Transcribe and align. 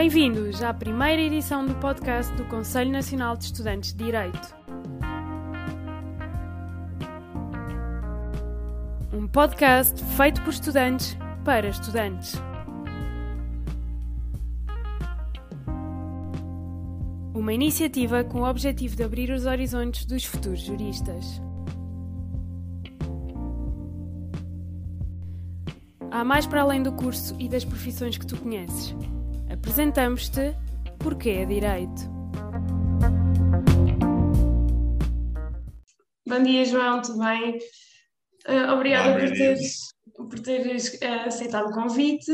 Bem-vindos 0.00 0.62
à 0.62 0.72
primeira 0.72 1.20
edição 1.20 1.66
do 1.66 1.74
podcast 1.74 2.34
do 2.34 2.46
Conselho 2.46 2.90
Nacional 2.90 3.36
de 3.36 3.44
Estudantes 3.44 3.92
de 3.92 4.02
Direito. 4.02 4.56
Um 9.12 9.28
podcast 9.28 10.02
feito 10.16 10.40
por 10.40 10.54
estudantes 10.54 11.14
para 11.44 11.68
estudantes. 11.68 12.32
Uma 17.34 17.52
iniciativa 17.52 18.24
com 18.24 18.40
o 18.40 18.48
objetivo 18.48 18.96
de 18.96 19.02
abrir 19.02 19.30
os 19.30 19.44
horizontes 19.44 20.06
dos 20.06 20.24
futuros 20.24 20.62
juristas. 20.62 21.42
Há 26.10 26.24
mais 26.24 26.46
para 26.46 26.62
além 26.62 26.82
do 26.82 26.92
curso 26.92 27.36
e 27.38 27.50
das 27.50 27.66
profissões 27.66 28.16
que 28.16 28.24
tu 28.24 28.38
conheces. 28.38 28.96
Apresentamos-te 29.52 30.54
Porquê 31.00 31.30
é 31.30 31.44
Direito. 31.44 32.02
Bom 36.24 36.42
dia, 36.44 36.64
João, 36.64 37.02
tudo 37.02 37.18
bem? 37.18 37.58
Uh, 38.46 38.72
obrigada 38.72 39.10
Olá, 39.10 39.18
por 39.18 39.30
teres, 39.30 39.88
por 40.14 40.38
teres 40.38 40.94
uh, 41.02 41.26
aceitado 41.26 41.68
o 41.68 41.72
convite. 41.72 42.32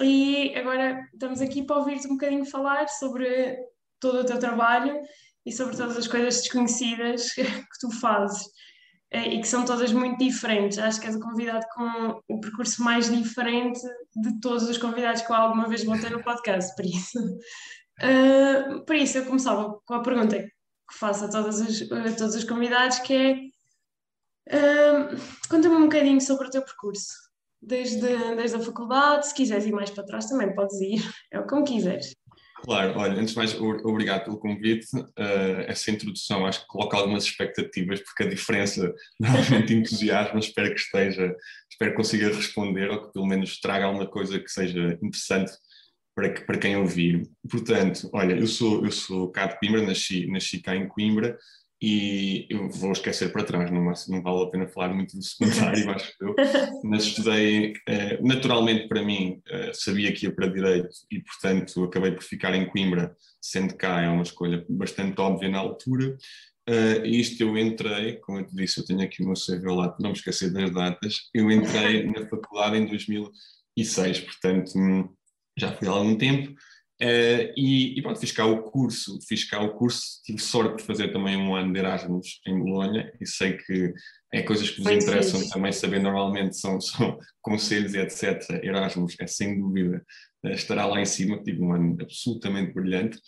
E 0.00 0.54
agora 0.56 1.06
estamos 1.12 1.42
aqui 1.42 1.62
para 1.62 1.76
ouvir-te 1.76 2.06
um 2.06 2.12
bocadinho 2.12 2.46
falar 2.46 2.88
sobre 2.88 3.58
todo 4.00 4.20
o 4.20 4.24
teu 4.24 4.38
trabalho 4.38 4.98
e 5.44 5.52
sobre 5.52 5.76
todas 5.76 5.98
as 5.98 6.08
coisas 6.08 6.36
desconhecidas 6.36 7.32
que 7.34 7.44
tu 7.80 7.90
fazes. 8.00 8.48
Eh, 9.12 9.34
e 9.34 9.40
que 9.40 9.48
são 9.48 9.64
todas 9.64 9.92
muito 9.92 10.18
diferentes. 10.18 10.78
Acho 10.78 11.00
que 11.00 11.06
és 11.06 11.16
o 11.16 11.20
convidado 11.20 11.66
com 11.74 12.20
o 12.28 12.40
percurso 12.40 12.82
mais 12.82 13.10
diferente 13.10 13.80
de 14.14 14.40
todos 14.40 14.68
os 14.68 14.78
convidados 14.78 15.22
que 15.22 15.32
eu 15.32 15.36
alguma 15.36 15.68
vez 15.68 15.84
vou 15.84 15.98
ter 15.98 16.10
no 16.10 16.22
podcast, 16.22 16.74
por 16.76 16.84
isso. 16.84 17.18
Uh, 18.00 18.84
por 18.86 18.94
isso, 18.94 19.18
eu 19.18 19.26
começava 19.26 19.80
com 19.84 19.94
a 19.94 20.02
pergunta 20.02 20.38
que 20.40 20.98
faço 20.98 21.24
a 21.24 21.28
todos 21.28 21.60
os, 21.60 21.90
a 21.90 22.16
todos 22.16 22.34
os 22.36 22.44
convidados, 22.44 23.00
que 23.00 23.52
é 24.48 25.12
uh, 25.12 25.16
conta-me 25.48 25.74
um 25.74 25.82
bocadinho 25.82 26.20
sobre 26.20 26.46
o 26.46 26.50
teu 26.50 26.62
percurso. 26.62 27.12
Desde, 27.62 28.00
desde 28.36 28.56
a 28.56 28.60
faculdade, 28.60 29.26
se 29.26 29.34
quiseres 29.34 29.66
ir 29.66 29.72
mais 29.72 29.90
para 29.90 30.06
trás 30.06 30.26
também 30.26 30.54
podes 30.54 30.80
ir, 30.80 31.02
é 31.30 31.42
como 31.42 31.64
quiseres. 31.64 32.14
Claro, 32.62 32.98
olha, 32.98 33.18
antes 33.18 33.32
de 33.32 33.36
mais, 33.36 33.54
obrigado 33.54 34.24
pelo 34.24 34.38
convite. 34.38 34.86
Uh, 34.96 35.64
essa 35.66 35.90
introdução 35.90 36.46
acho 36.46 36.60
que 36.60 36.66
coloca 36.66 36.96
algumas 36.96 37.24
expectativas, 37.24 38.00
porque 38.00 38.24
a 38.24 38.28
diferença 38.28 38.94
normalmente 39.18 39.74
entusiasma, 39.74 40.38
espero 40.38 40.74
que 40.74 40.80
esteja, 40.80 41.34
espero 41.70 41.92
que 41.92 41.96
consiga 41.96 42.28
responder 42.28 42.90
ou 42.90 43.06
que 43.06 43.12
pelo 43.12 43.26
menos 43.26 43.58
traga 43.60 43.86
alguma 43.86 44.06
coisa 44.06 44.38
que 44.38 44.50
seja 44.50 44.98
interessante 45.02 45.52
para, 46.14 46.32
que, 46.32 46.44
para 46.44 46.58
quem 46.58 46.76
ouvir. 46.76 47.22
Portanto, 47.50 48.10
olha, 48.12 48.34
eu 48.34 48.46
sou, 48.46 48.84
eu 48.84 48.92
sou 48.92 49.30
cá 49.30 49.46
de 49.46 49.58
Coimbra, 49.58 49.82
nasci, 49.82 50.26
nasci 50.26 50.60
cá 50.60 50.76
em 50.76 50.86
Coimbra 50.86 51.38
e 51.82 52.46
eu 52.50 52.68
vou 52.68 52.92
esquecer 52.92 53.32
para 53.32 53.44
trás, 53.44 53.70
não, 53.70 53.82
não 53.82 54.22
vale 54.22 54.42
a 54.44 54.50
pena 54.50 54.68
falar 54.68 54.92
muito 54.92 55.16
do 55.16 55.22
secundário, 55.22 55.88
acho 55.90 56.12
eu, 56.20 56.34
mas 56.84 57.04
estudei, 57.04 57.72
eh, 57.88 58.18
naturalmente 58.20 58.86
para 58.86 59.02
mim, 59.02 59.40
eh, 59.48 59.72
sabia 59.72 60.12
que 60.12 60.26
ia 60.26 60.34
para 60.34 60.46
Direito 60.46 60.90
e, 61.10 61.20
portanto, 61.20 61.84
acabei 61.84 62.12
por 62.12 62.22
ficar 62.22 62.54
em 62.54 62.66
Coimbra, 62.66 63.16
sendo 63.40 63.74
cá 63.74 64.02
é 64.02 64.08
uma 64.08 64.22
escolha 64.22 64.64
bastante 64.68 65.18
óbvia 65.20 65.48
na 65.48 65.58
altura, 65.58 66.16
Uh, 66.68 67.04
isto 67.04 67.42
eu 67.42 67.58
entrei, 67.58 68.16
como 68.18 68.38
eu 68.38 68.46
te 68.46 68.54
disse, 68.54 68.78
eu 68.78 68.84
tenho 68.84 69.02
aqui 69.02 69.22
o 69.22 69.26
meu 69.26 69.34
CV 69.34 69.66
lá, 69.66 69.88
para 69.88 70.02
não 70.02 70.10
me 70.10 70.16
esquecer 70.16 70.52
das 70.52 70.72
datas, 70.72 71.28
eu 71.34 71.50
entrei 71.50 72.04
na 72.12 72.28
faculdade 72.28 72.76
em 72.76 72.86
2006, 72.86 74.20
portanto 74.20 74.72
já 75.58 75.72
fui 75.72 75.88
há 75.88 75.90
algum 75.90 76.16
tempo, 76.16 76.54
Uh, 77.02 77.48
e, 77.56 77.98
e 77.98 78.02
pronto, 78.02 78.20
fiz 78.20 78.30
cá 78.30 78.44
o 78.44 78.62
curso, 78.62 79.18
fiz 79.26 79.48
cá 79.48 79.58
o 79.58 79.70
curso, 79.70 80.20
tive 80.22 80.38
sorte 80.38 80.78
de 80.78 80.82
fazer 80.82 81.10
também 81.10 81.34
um 81.34 81.54
ano 81.54 81.72
de 81.72 81.78
Erasmus 81.78 82.42
em 82.46 82.58
Bolonha 82.58 83.10
e 83.18 83.26
sei 83.26 83.54
que 83.56 83.94
é 84.34 84.42
coisas 84.42 84.68
que 84.68 84.76
vos 84.76 84.84
Foi 84.84 84.96
interessam 84.96 85.48
também 85.48 85.72
saber 85.72 85.98
normalmente, 85.98 86.58
são, 86.58 86.78
são 86.82 87.18
conselhos 87.40 87.94
e 87.94 87.98
etc. 87.98 88.62
Erasmus 88.62 89.16
é 89.18 89.26
sem 89.26 89.58
dúvida, 89.58 90.04
uh, 90.44 90.50
estará 90.50 90.84
lá 90.84 91.00
em 91.00 91.06
cima, 91.06 91.42
tive 91.42 91.62
um 91.62 91.72
ano 91.72 91.96
absolutamente 92.02 92.74
brilhante. 92.74 93.18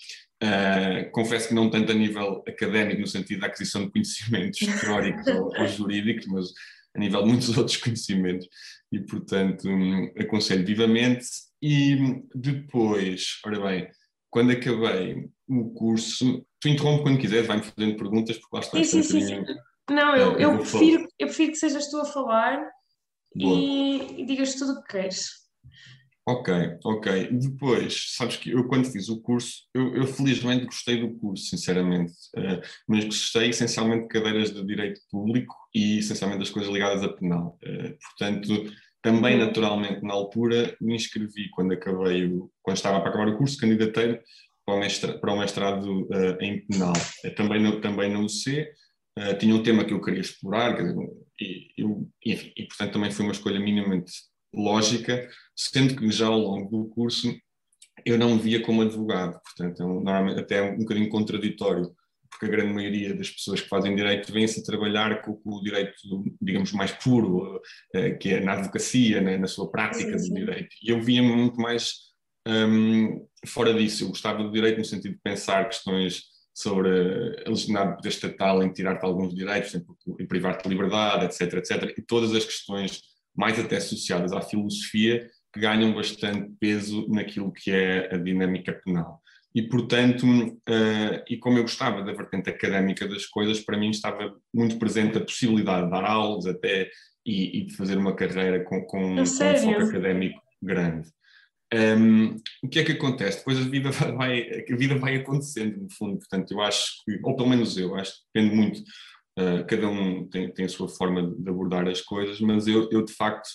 Uh, 0.43 1.11
confesso 1.11 1.49
que 1.49 1.55
não 1.55 1.71
tanto 1.71 1.93
a 1.93 1.95
nível 1.95 2.43
académico, 2.47 3.01
no 3.01 3.07
sentido 3.07 3.41
da 3.41 3.47
aquisição 3.47 3.87
de 3.87 3.93
conhecimentos 3.93 4.59
teóricos 4.83 5.27
ou, 5.29 5.51
ou 5.59 5.67
jurídicos, 5.67 6.27
mas 6.27 6.47
a 6.95 6.99
nível 6.99 7.23
de 7.23 7.29
muitos 7.29 7.49
outros 7.57 7.77
conhecimentos 7.77 8.49
e, 8.91 9.01
portanto, 9.01 9.69
um, 9.69 10.13
aconselho 10.19 10.65
vivamente. 10.67 11.27
E 11.61 11.97
depois, 12.35 13.41
ora 13.47 13.61
bem, 13.61 13.89
quando 14.29 14.53
acabei 14.53 15.29
o 15.49 15.71
curso, 15.75 16.45
tu 16.61 16.69
interrompe 16.69 17.03
quando 17.03 17.21
quiseres, 17.21 17.47
vai-me 17.47 17.63
fazendo 17.63 17.97
perguntas, 17.97 18.37
porque 18.39 18.57
lá 18.57 18.61
está. 18.61 18.79
Sim, 18.79 18.85
sim, 18.85 19.03
sim, 19.03 19.21
sim. 19.21 19.45
Não, 19.91 20.17
eu, 20.17 20.39
eu, 20.39 20.59
prefiro, 20.59 21.07
eu 21.19 21.27
prefiro 21.27 21.53
que 21.53 21.59
sejas 21.59 21.91
tu 21.91 21.99
a 21.99 22.05
falar 22.05 22.65
Boa. 23.35 23.59
e, 23.59 24.23
e 24.23 24.27
digas 24.27 24.55
tudo 24.55 24.73
o 24.73 24.83
que 24.83 24.93
queres. 24.93 25.42
Ok, 26.25 26.53
ok. 26.85 27.31
Depois, 27.33 28.15
sabes 28.17 28.37
que 28.37 28.51
eu 28.51 28.69
quando 28.69 28.91
fiz 28.91 29.09
o 29.09 29.21
curso, 29.21 29.67
eu, 29.75 29.97
eu 29.97 30.07
felizmente 30.07 30.67
gostei 30.67 31.01
do 31.01 31.19
curso, 31.19 31.47
sinceramente, 31.47 32.13
uh, 32.37 32.63
mas 32.87 33.05
gostei 33.05 33.49
essencialmente 33.49 34.03
de 34.03 34.09
cadeiras 34.09 34.53
de 34.53 34.65
direito 34.65 35.01
público 35.11 35.57
e 35.75 35.99
essencialmente 35.99 36.39
das 36.39 36.51
coisas 36.51 36.73
ligadas 36.73 37.03
a 37.03 37.09
penal. 37.09 37.59
Uh, 37.65 37.99
portanto, 38.01 38.73
também 39.03 39.35
uhum. 39.35 39.47
naturalmente 39.47 40.03
na 40.03 40.15
altura 40.15 40.77
me 40.81 40.95
inscrevi 40.95 41.51
quando 41.51 41.73
acabei, 41.73 42.27
o, 42.27 42.49
quando 42.63 42.77
estava 42.77 43.01
para 43.01 43.11
acabar 43.11 43.29
o 43.29 43.37
curso, 43.37 43.59
candidatei 43.59 44.21
para 44.65 44.75
o 44.77 44.79
mestrado, 44.79 45.21
para 45.21 45.33
o 45.33 45.39
mestrado 45.41 46.03
uh, 46.03 46.41
em 46.41 46.65
penal. 46.67 46.93
também, 47.37 47.61
no, 47.61 47.81
também 47.81 48.13
na 48.13 48.21
UC, 48.21 48.69
tinha 49.41 49.55
um 49.55 49.63
tema 49.63 49.85
que 49.85 49.93
eu 49.93 50.01
queria 50.01 50.21
explorar, 50.21 50.75
dizer, 50.75 50.95
e, 51.39 51.67
eu, 51.77 52.09
enfim, 52.25 52.53
e 52.57 52.65
portanto 52.65 52.93
também 52.93 53.11
foi 53.11 53.27
uma 53.27 53.33
escolha 53.33 53.61
minimamente 53.61 54.13
lógica, 54.55 55.29
sendo 55.57 55.97
que 55.97 56.11
já 56.11 56.27
ao 56.27 56.39
longo 56.39 56.71
do 56.71 56.89
curso 56.91 57.35
eu 58.05 58.19
não 58.19 58.35
me 58.35 58.43
via 58.43 58.63
como 58.63 58.83
advogado, 58.83 59.41
portanto, 59.43 59.83
é 59.83 59.87
normalmente 59.87 60.41
até 60.41 60.63
um 60.63 60.79
bocadinho 60.79 61.09
contraditório, 61.09 61.95
porque 62.31 62.47
a 62.47 62.49
grande 62.49 62.73
maioria 62.73 63.15
das 63.15 63.31
pessoas 63.31 63.61
que 63.61 63.69
fazem 63.69 63.95
direito 63.95 64.33
vêm-se 64.33 64.61
a 64.61 64.65
trabalhar 64.65 65.23
com, 65.23 65.39
o 65.45 65.63
direito, 65.63 65.93
digamos, 66.41 66.73
mais 66.73 66.91
puro, 66.91 67.57
uh, 67.57 68.19
que 68.19 68.31
é 68.31 68.41
na 68.41 68.55
advocacia, 68.55 69.21
né, 69.21 69.37
na 69.37 69.47
sua 69.47 69.71
prática 69.71 70.17
do 70.17 70.35
direito. 70.35 70.75
E 70.83 70.91
eu 70.91 71.01
via-me 71.01 71.31
muito 71.33 71.61
mais 71.61 72.13
um, 72.49 73.27
fora 73.47 73.73
disso. 73.75 74.05
Eu 74.05 74.09
gostava 74.09 74.43
do 74.43 74.51
direito 74.51 74.79
no 74.79 74.85
sentido 74.85 75.13
de 75.13 75.21
pensar 75.23 75.67
questões 75.67 76.23
sobre 76.55 76.89
a 77.47 77.49
legitimidade 77.49 77.91
do 77.91 77.97
poder 77.97 78.09
estatal 78.09 78.63
em 78.63 78.73
tirar-te 78.73 79.05
alguns 79.05 79.35
direitos, 79.35 79.75
em 79.75 80.27
privar-te 80.27 80.65
de 80.65 80.69
liberdade, 80.69 81.27
etc, 81.27 81.55
etc, 81.55 81.95
e 81.97 82.03
todas 82.03 82.35
as 82.35 82.45
questões 82.45 83.01
mais 83.37 83.59
até 83.59 83.77
associadas 83.77 84.33
à 84.33 84.41
filosofia, 84.41 85.29
que 85.53 85.61
ganham 85.61 85.95
bastante 85.95 86.51
peso 86.59 87.07
naquilo 87.09 87.53
que 87.53 87.71
é 87.71 88.15
a 88.15 88.17
dinâmica 88.17 88.73
penal. 88.73 89.21
E, 89.55 89.63
portanto, 89.63 90.25
uh, 90.27 91.23
e 91.29 91.37
como 91.37 91.59
eu 91.59 91.63
gostava 91.63 92.03
da 92.03 92.13
vertente 92.13 92.49
académica 92.49 93.07
das 93.07 93.27
coisas, 93.27 93.61
para 93.61 93.77
mim 93.77 93.91
estava 93.91 94.35
muito 94.53 94.79
presente 94.79 95.19
a 95.19 95.25
possibilidade 95.25 95.85
de 95.85 95.91
dar 95.91 96.05
aulas 96.05 96.47
até 96.47 96.89
e, 97.25 97.59
e 97.59 97.67
de 97.67 97.77
fazer 97.77 97.99
uma 97.99 98.15
carreira 98.15 98.65
com, 98.65 98.81
com, 98.87 99.15
com 99.15 99.21
um 99.21 99.27
foco 99.27 99.83
académico 99.83 100.41
grande. 100.63 101.09
Um, 101.75 102.37
o 102.63 102.69
que 102.69 102.81
é 102.81 102.85
que 102.85 102.93
acontece? 102.93 103.39
Depois 103.39 103.59
a 103.59 103.69
vida 103.69 103.91
vai, 103.91 104.65
a 104.71 104.77
vida 104.77 104.99
vai 104.99 105.17
acontecendo, 105.17 105.83
no 105.83 105.91
fundo. 105.91 106.19
Portanto, 106.19 106.51
eu 106.53 106.61
acho 106.61 107.03
que, 107.05 107.19
ou 107.23 107.37
pelo 107.37 107.49
menos 107.49 107.77
eu, 107.77 107.95
acho 107.95 108.13
que 108.13 108.19
depende 108.35 108.55
muito 108.55 108.83
Uh, 109.39 109.65
cada 109.67 109.89
um 109.89 110.29
tem, 110.29 110.53
tem, 110.53 110.67
a 110.67 110.69
sua 110.69 110.89
forma 110.89 111.23
de 111.23 111.49
abordar 111.49 111.89
as 111.89 112.03
coisas, 112.03 112.39
mas 112.41 112.67
eu, 112.67 112.89
eu, 112.91 113.03
de 113.03 113.13
facto, 113.15 113.49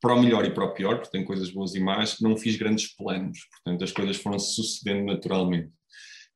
para 0.00 0.14
o 0.14 0.22
melhor 0.22 0.44
e 0.46 0.54
para 0.54 0.64
o 0.64 0.72
pior, 0.72 0.96
porque 0.96 1.10
tem 1.10 1.24
coisas 1.24 1.50
boas 1.50 1.74
e 1.74 1.80
más, 1.80 2.20
não 2.20 2.36
fiz 2.36 2.56
grandes 2.56 2.94
planos, 2.94 3.38
portanto 3.50 3.84
as 3.84 3.92
coisas 3.92 4.16
foram 4.16 4.38
sucedendo 4.38 5.04
naturalmente. 5.04 5.70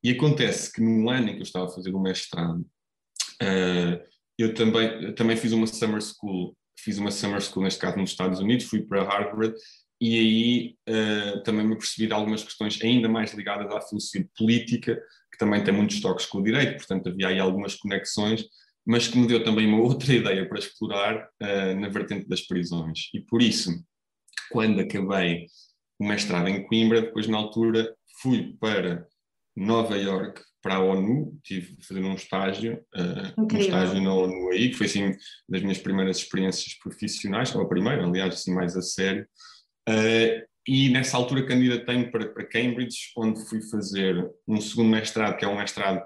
E 0.03 0.11
acontece 0.11 0.71
que 0.71 0.83
no 0.83 1.09
ano 1.09 1.31
em 1.31 1.33
que 1.33 1.39
eu 1.39 1.45
estava 1.45 1.65
a 1.65 1.71
fazer 1.71 1.95
o 1.95 2.01
mestrado, 2.01 2.61
uh, 2.61 4.05
eu 4.39 4.53
também, 4.53 5.15
também 5.15 5.37
fiz 5.37 5.53
uma 5.53 5.67
summer 5.67 6.03
school, 6.03 6.55
fiz 6.79 6.99
uma 6.99 7.11
summer 7.11 7.41
school, 7.41 7.65
neste 7.65 7.81
caso 7.81 7.97
nos 7.97 8.11
Estados 8.11 8.39
Unidos, 8.39 8.67
fui 8.67 8.83
para 8.83 9.03
Harvard, 9.03 9.55
e 9.99 10.19
aí 10.19 10.77
uh, 10.95 11.43
também 11.43 11.67
me 11.67 11.77
percebi 11.77 12.07
de 12.07 12.13
algumas 12.13 12.45
questões 12.45 12.79
ainda 12.83 13.09
mais 13.09 13.33
ligadas 13.33 13.73
à 13.75 13.81
filosofia 13.81 14.29
política, 14.37 15.01
que 15.33 15.39
também 15.39 15.65
tem 15.65 15.73
muitos 15.73 16.01
toques 16.01 16.27
com 16.27 16.39
o 16.39 16.45
direito, 16.45 16.77
portanto 16.77 17.09
havia 17.09 17.29
aí 17.29 17.41
algumas 17.41 17.75
conexões, 17.75 18.45
mas 18.87 19.09
que 19.09 19.19
me 19.19 19.27
deu 19.27 19.43
também 19.43 19.67
uma 19.67 19.81
outra 19.81 20.13
ideia 20.15 20.49
para 20.49 20.59
explorar 20.59 21.29
uh, 21.43 21.81
na 21.81 21.89
vertente 21.89 22.29
das 22.29 22.43
prisões. 22.43 23.09
E 23.15 23.21
por 23.21 23.41
isso, 23.43 23.71
quando 24.51 24.81
acabei 24.81 25.47
o 25.99 26.07
mestrado 26.07 26.49
em 26.49 26.67
Coimbra, 26.67 27.03
depois 27.03 27.27
na 27.27 27.39
altura 27.39 27.95
fui 28.21 28.57
para 28.61 29.07
Nova 29.57 29.97
York, 29.97 30.43
para 30.61 30.77
a 30.77 30.83
ONU, 30.83 31.39
tive 31.43 31.77
de 31.77 31.87
fazer 31.87 32.03
um 32.03 32.15
estágio, 32.15 32.83
uh, 32.97 33.43
um 33.43 33.59
estágio 33.59 34.01
na 34.01 34.15
ONU 34.15 34.51
aí, 34.51 34.71
que 34.71 34.77
foi 34.77 34.87
assim 34.87 35.13
das 35.49 35.61
minhas 35.61 35.79
primeiras 35.79 36.17
experiências 36.17 36.75
profissionais, 36.79 37.55
ou 37.55 37.61
a 37.61 37.69
primeira, 37.69 38.05
aliás, 38.05 38.35
assim 38.35 38.55
mais 38.55 38.75
a 38.75 38.81
sério, 38.81 39.27
uh, 39.89 40.55
e 40.67 40.89
nessa 40.89 41.19
altura 41.19 41.47
candidatei-me 41.47 42.11
para, 42.11 42.33
para 42.33 42.47
Cambridge, 42.47 43.13
onde 43.17 43.47
fui 43.47 43.61
fazer 43.71 44.27
um 44.49 44.59
segundo 44.61 44.89
mestrado, 44.89 45.37
que 45.37 45.45
é 45.45 45.49
um 45.49 45.59
mestrado, 45.59 46.03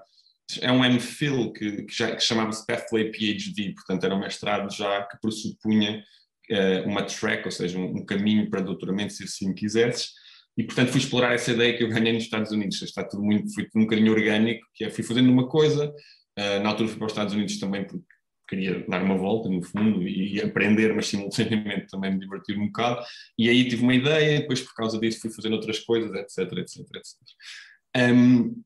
é 0.61 0.71
um 0.71 0.83
MPhil, 0.83 1.51
que, 1.53 1.83
que, 1.83 2.15
que 2.15 2.19
chamava-se 2.19 2.65
Pathway 2.65 3.11
PhD, 3.11 3.73
portanto 3.73 4.03
era 4.03 4.15
um 4.15 4.19
mestrado 4.19 4.73
já 4.73 5.03
que 5.03 5.19
pressupunha 5.21 6.03
uh, 6.51 6.87
uma 6.87 7.03
track, 7.03 7.45
ou 7.45 7.51
seja, 7.51 7.77
um, 7.77 7.97
um, 7.97 8.05
caminho 8.05 8.49
para 8.49 8.61
doutoramento, 8.61 9.13
se 9.13 9.23
assim 9.23 9.53
quisesses, 9.53 10.11
e 10.57 10.63
portanto 10.63 10.89
fui 10.89 10.99
explorar 10.99 11.33
essa 11.33 11.51
ideia 11.51 11.77
que 11.77 11.83
eu 11.83 11.89
ganhei 11.89 12.13
nos 12.13 12.23
Estados 12.23 12.51
Unidos, 12.51 12.81
está 12.81 13.03
tudo 13.03 13.23
muito, 13.23 13.53
foi 13.53 13.67
um 13.75 13.81
bocadinho 13.81 14.11
orgânico, 14.11 14.65
que 14.73 14.85
é, 14.85 14.89
fui 14.89 15.03
fazendo 15.03 15.31
uma 15.31 15.47
coisa, 15.47 15.87
uh, 15.87 16.63
na 16.63 16.69
altura 16.69 16.89
fui 16.89 16.97
para 16.97 17.05
os 17.05 17.11
Estados 17.11 17.33
Unidos 17.33 17.59
também 17.59 17.85
porque 17.85 18.05
queria 18.49 18.83
dar 18.87 19.03
uma 19.03 19.15
volta, 19.15 19.47
no 19.47 19.61
fundo, 19.61 20.01
e 20.01 20.41
aprender, 20.41 20.91
mas 20.95 21.07
simultaneamente 21.07 21.85
também 21.87 22.11
me 22.11 22.19
divertir 22.19 22.57
um 22.57 22.65
bocado. 22.65 23.05
E 23.37 23.47
aí 23.47 23.69
tive 23.69 23.83
uma 23.83 23.93
ideia, 23.93 24.39
depois 24.39 24.59
por 24.59 24.73
causa 24.73 24.99
disso 24.99 25.21
fui 25.21 25.29
fazendo 25.29 25.53
outras 25.53 25.79
coisas, 25.81 26.11
etc, 26.15 26.51
etc, 26.57 26.79
etc. 26.95 28.11
Um, 28.11 28.59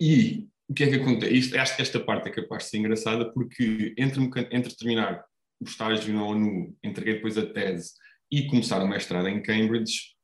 e 0.00 0.46
o 0.68 0.74
que 0.74 0.84
é 0.84 0.88
que 0.88 0.96
acontece? 0.96 1.50
Que 1.50 1.82
esta 1.82 2.00
parte 2.00 2.28
é 2.28 2.32
capaz 2.32 2.64
de 2.64 2.70
ser 2.70 2.78
engraçada, 2.78 3.32
porque 3.32 3.94
entre, 3.96 4.22
entre 4.50 4.76
terminar 4.76 5.24
o 5.60 5.64
estágio 5.64 6.12
na 6.12 6.24
ONU, 6.24 6.76
entreguei 6.82 7.14
depois 7.14 7.38
a 7.38 7.46
tese 7.46 7.92
e 8.30 8.46
começar 8.46 8.82
o 8.82 8.88
mestrado 8.88 9.28
em 9.28 9.42
Cambridge, 9.42 10.16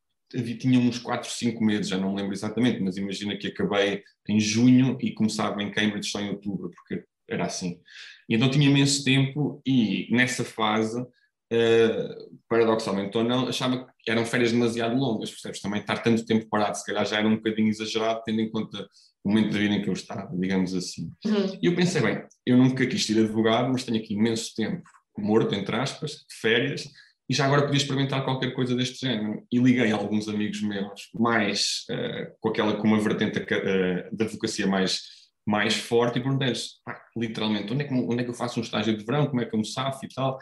tinha 0.58 0.78
uns 0.78 0.98
4, 0.98 1.30
5 1.30 1.62
meses, 1.64 1.88
já 1.88 1.98
não 1.98 2.14
lembro 2.14 2.32
exatamente, 2.32 2.80
mas 2.80 2.96
imagina 2.96 3.36
que 3.36 3.48
acabei 3.48 4.02
em 4.28 4.40
junho 4.40 4.96
e 5.00 5.12
começava 5.12 5.62
em 5.62 5.70
Cambridge 5.70 6.08
só 6.08 6.20
em 6.20 6.30
outubro, 6.30 6.70
porque 6.70 7.04
era 7.28 7.44
assim. 7.44 7.80
E 8.28 8.34
então 8.34 8.50
tinha 8.50 8.68
imenso 8.68 9.04
tempo 9.04 9.60
e 9.66 10.08
nessa 10.10 10.44
fase, 10.44 11.04
uh, 11.52 12.38
paradoxalmente 12.48 13.16
ou 13.16 13.24
não, 13.24 13.48
achava 13.48 13.86
que 14.00 14.10
eram 14.10 14.24
férias 14.24 14.52
demasiado 14.52 14.96
longas, 14.96 15.30
percebes? 15.30 15.60
Também 15.60 15.80
estar 15.80 15.98
tanto 15.98 16.24
tempo 16.24 16.48
parado, 16.48 16.76
se 16.76 16.84
calhar 16.84 17.06
já 17.06 17.18
era 17.18 17.28
um 17.28 17.36
bocadinho 17.36 17.68
exagerado, 17.68 18.22
tendo 18.24 18.40
em 18.40 18.50
conta 18.50 18.88
o 19.24 19.28
momento 19.28 19.52
da 19.52 19.58
vida 19.58 19.74
em 19.74 19.82
que 19.82 19.88
eu 19.88 19.92
estava, 19.92 20.36
digamos 20.36 20.74
assim. 20.74 21.12
Uhum. 21.24 21.58
E 21.62 21.66
eu 21.66 21.76
pensei, 21.76 22.00
bem, 22.00 22.24
eu 22.44 22.56
nunca 22.56 22.86
quis 22.86 23.06
ser 23.06 23.18
advogado, 23.18 23.70
mas 23.70 23.84
tenho 23.84 23.98
aqui 23.98 24.14
imenso 24.14 24.54
tempo 24.56 24.82
morto, 25.16 25.54
entre 25.54 25.76
aspas, 25.76 26.12
de 26.12 26.34
férias, 26.40 26.88
e 27.28 27.34
já 27.34 27.46
agora 27.46 27.62
podia 27.62 27.76
experimentar 27.76 28.24
qualquer 28.24 28.52
coisa 28.54 28.74
deste 28.74 29.06
género. 29.06 29.46
E 29.50 29.58
liguei 29.58 29.92
a 29.92 29.96
alguns 29.96 30.28
amigos 30.28 30.60
meus, 30.62 31.08
mais 31.14 31.84
uh, 31.90 32.32
com 32.40 32.48
aquela, 32.48 32.76
com 32.76 32.88
uma 32.88 33.00
vertente 33.00 33.38
uh, 33.38 34.16
da 34.16 34.24
advocacia 34.24 34.66
mais 34.66 35.22
mais 35.46 35.74
forte 35.74 36.18
e 36.18 36.22
perguntei-lhes, 36.22 36.74
literalmente, 37.16 37.72
onde 37.72 37.82
é, 37.82 37.88
que, 37.88 37.94
onde 37.94 38.20
é 38.20 38.24
que 38.24 38.30
eu 38.30 38.34
faço 38.34 38.60
um 38.60 38.62
estágio 38.62 38.96
de 38.96 39.04
verão, 39.04 39.26
como 39.26 39.40
é 39.40 39.44
que 39.44 39.54
eu 39.54 39.58
me 39.58 39.66
safo 39.66 40.04
e 40.04 40.08
tal. 40.08 40.38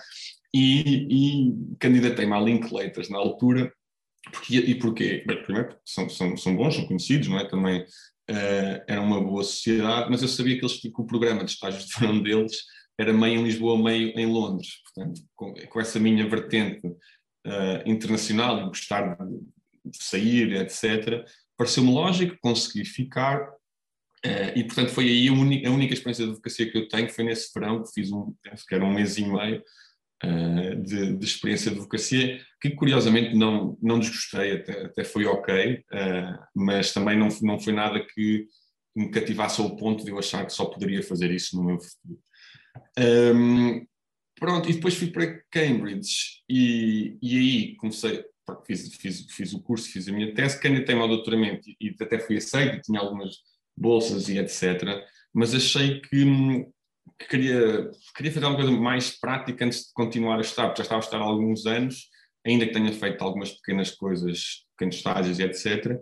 E, 0.53 1.07
e 1.49 1.77
candidatei-me 1.79 2.35
à 2.35 2.41
Linklaters 2.41 3.09
na 3.09 3.19
altura, 3.19 3.73
porque, 4.33 4.57
e 4.57 4.75
porquê? 4.75 5.23
Bem, 5.27 5.43
primeiro, 5.43 5.77
são, 5.85 6.09
são, 6.09 6.37
são 6.37 6.57
bons, 6.57 6.75
são 6.75 6.87
conhecidos, 6.87 7.29
não 7.29 7.39
é? 7.39 7.49
Também 7.49 7.81
uh, 7.83 8.85
era 8.87 9.01
uma 9.01 9.23
boa 9.23 9.43
sociedade, 9.43 10.11
mas 10.11 10.23
eu 10.23 10.29
sabia 10.29 10.59
que, 10.59 10.65
eles, 10.65 10.81
que 10.81 10.93
o 10.95 11.07
programa 11.07 11.45
de 11.45 11.53
estágios 11.53 11.87
de 11.87 11.99
verão 11.99 12.23
deles 12.23 12.65
era 12.99 13.13
meio 13.13 13.41
em 13.41 13.45
Lisboa, 13.45 13.83
meio 13.83 14.13
em 14.19 14.27
Londres. 14.27 14.83
Portanto, 14.85 15.23
com, 15.35 15.55
com 15.55 15.81
essa 15.81 15.99
minha 15.99 16.29
vertente 16.29 16.87
uh, 16.87 17.83
internacional 17.87 18.61
e 18.61 18.67
gostar 18.67 19.17
de, 19.17 19.97
sair, 19.97 20.53
etc., 20.57 21.25
pareceu-me 21.57 21.93
lógico, 21.93 22.37
consegui 22.41 22.85
ficar 22.85 23.49
Uh, 24.23 24.53
e 24.55 24.65
portanto 24.65 24.91
foi 24.91 25.09
aí 25.09 25.29
a, 25.29 25.33
única, 25.33 25.67
a 25.67 25.73
única 25.73 25.95
experiência 25.95 26.25
de 26.27 26.33
advocacia 26.33 26.71
que 26.71 26.77
eu 26.77 26.87
tenho 26.89 27.09
foi 27.09 27.25
nesse 27.25 27.51
verão 27.55 27.83
que 27.83 27.91
fiz 27.91 28.13
um, 28.13 28.35
que 28.69 28.75
era 28.75 28.85
um 28.85 28.93
mês 28.93 29.17
e 29.17 29.25
meio 29.25 29.63
uh, 30.25 30.83
de, 30.83 31.17
de, 31.17 31.25
experiência 31.25 31.71
de 31.71 31.77
advocacia 31.77 32.41
que 32.61 32.71
curiosamente 32.71 33.35
não, 33.35 33.77
não 33.83 33.99
desgostei, 33.99 34.53
até, 34.53 34.87
até 34.87 35.05
foi 35.05 35.25
ok, 35.25 35.75
uh, 35.75 36.39
mas 36.55 36.93
também 36.93 37.19
não, 37.19 37.29
não 37.43 37.59
foi 37.59 37.73
nada 37.73 38.05
que 38.05 38.47
me 38.95 39.11
cativasse 39.11 39.61
ao 39.61 39.77
ponto 39.77 40.05
de 40.05 40.11
eu 40.11 40.19
achar 40.19 40.45
que 40.45 40.53
só 40.53 40.65
poderia 40.65 41.03
fazer 41.03 41.31
isso 41.31 41.57
no 41.57 41.65
meu 41.65 41.79
futuro. 41.79 42.21
Um, 42.99 43.03
ehm, 43.03 43.87
pronto, 44.39 44.69
e 44.69 44.75
depois 44.75 44.95
fui 44.95 45.11
para 45.11 45.41
Cambridge 45.51 46.43
e, 46.49 47.17
e 47.23 47.39
aí 47.39 47.77
comecei, 47.77 48.25
fiz, 48.67 48.95
fiz, 48.95 49.27
fiz 49.31 49.53
o 49.53 49.63
curso, 49.63 49.91
fiz 49.91 50.09
a 50.09 50.13
minha 50.13 50.35
tese, 50.35 50.61
candidatei-me 50.61 51.01
ao 51.01 51.09
doutoramento 51.09 51.69
e, 51.69 51.77
e 51.81 51.97
até 52.01 52.19
fui 52.19 52.37
aceito, 52.37 52.83
tinha 52.83 53.01
algumas 53.01 53.37
bolsas 53.77 54.29
e 54.29 54.39
etc. 54.39 55.05
Mas 55.33 55.55
achei 55.55 56.01
que, 56.01 56.25
que, 57.19 57.27
queria, 57.29 57.91
queria 58.17 58.33
fazer 58.33 58.47
alguma 58.47 58.65
coisa 58.65 58.81
mais 58.81 59.19
prática 59.19 59.65
antes 59.65 59.87
de 59.87 59.93
continuar 59.93 60.39
a 60.39 60.41
estar, 60.41 60.67
porque 60.67 60.79
já 60.79 60.85
estava 60.85 61.01
a 61.01 61.05
estar 61.05 61.19
há 61.19 61.23
alguns 61.23 61.67
anos, 61.67 62.09
ainda 62.47 62.67
que 62.67 62.73
tenha 62.73 62.93
feito 62.93 63.23
algumas 63.23 63.53
pequenas 63.53 63.91
coisas, 63.91 64.65
pequenos 64.77 64.97
estágios 64.97 65.39
e 65.39 65.43
etc. 65.43 66.01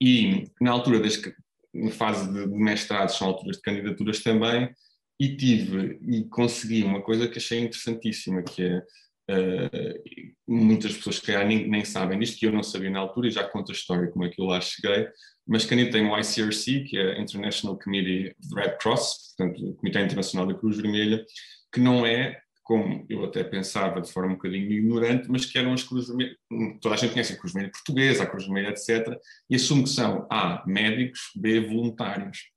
E 0.00 0.44
na 0.60 0.70
altura, 0.70 1.00
desde 1.00 1.34
na 1.74 1.90
fase 1.90 2.30
de, 2.32 2.46
de 2.46 2.58
mestrado, 2.58 3.10
são 3.10 3.28
alturas 3.28 3.56
de 3.56 3.62
candidaturas 3.62 4.22
também, 4.22 4.70
e 5.18 5.36
tive 5.36 5.98
e 6.02 6.24
consegui 6.24 6.82
uma 6.82 7.00
coisa 7.00 7.28
que 7.28 7.38
achei 7.38 7.60
interessantíssima, 7.60 8.42
que 8.42 8.62
é 8.62 8.82
Uh, 9.32 10.32
muitas 10.46 10.94
pessoas 10.96 11.18
que 11.18 11.36
nem, 11.44 11.68
nem 11.68 11.84
sabem 11.84 12.18
disto, 12.18 12.38
que 12.38 12.46
eu 12.46 12.52
não 12.52 12.62
sabia 12.62 12.90
na 12.90 12.98
altura, 12.98 13.28
e 13.28 13.30
já 13.30 13.44
conto 13.44 13.72
a 13.72 13.74
história 13.74 14.10
como 14.10 14.24
é 14.24 14.28
que 14.28 14.40
eu 14.40 14.46
lá 14.46 14.60
cheguei, 14.60 15.08
mas 15.46 15.64
candidatei 15.64 16.02
o 16.02 16.18
ICRC, 16.18 16.84
que 16.84 16.98
é 16.98 17.20
International 17.20 17.78
Committee 17.78 18.28
of 18.28 18.54
the 18.54 18.60
Red 18.60 18.76
Cross, 18.78 19.34
portanto, 19.36 19.70
o 19.70 19.74
Comitê 19.74 20.00
Internacional 20.00 20.46
da 20.46 20.54
Cruz 20.54 20.76
Vermelha, 20.76 21.24
que 21.72 21.80
não 21.80 22.04
é, 22.04 22.38
como 22.62 23.04
eu 23.08 23.24
até 23.24 23.42
pensava 23.42 24.00
de 24.00 24.12
forma 24.12 24.32
um 24.32 24.36
bocadinho 24.36 24.70
ignorante, 24.70 25.28
mas 25.28 25.46
que 25.46 25.58
eram 25.58 25.72
as 25.72 25.82
Cruz 25.82 26.08
Vermelhas, 26.08 26.36
toda 26.80 26.94
a 26.94 26.98
gente 26.98 27.12
conhece 27.12 27.32
a 27.32 27.36
Cruz 27.36 27.52
Vermelha 27.52 27.72
Portuguesa, 27.72 28.22
a 28.22 28.26
Cruz 28.26 28.44
Vermelha, 28.44 28.68
etc., 28.68 29.16
e 29.48 29.56
assumo 29.56 29.84
que 29.84 29.90
são 29.90 30.26
A, 30.30 30.62
médicos, 30.66 31.20
B, 31.34 31.60
voluntários. 31.60 32.50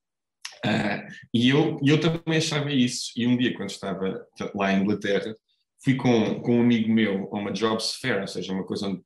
Uh, 0.65 1.07
e 1.33 1.49
eu, 1.49 1.79
eu 1.83 1.99
também 1.99 2.37
achava 2.37 2.71
isso, 2.71 3.11
e 3.15 3.25
um 3.25 3.37
dia, 3.37 3.53
quando 3.55 3.69
estava 3.69 4.25
lá 4.53 4.73
em 4.73 4.81
Inglaterra, 4.81 5.35
fui 5.85 5.95
com, 5.95 6.41
com 6.41 6.57
um 6.57 6.61
amigo 6.61 6.91
meu 6.91 7.29
a 7.31 7.37
uma 7.37 7.51
Jobs 7.51 7.93
Fair, 8.01 8.19
ou 8.19 8.27
seja, 8.27 8.51
uma 8.51 8.65
coisa 8.65 8.99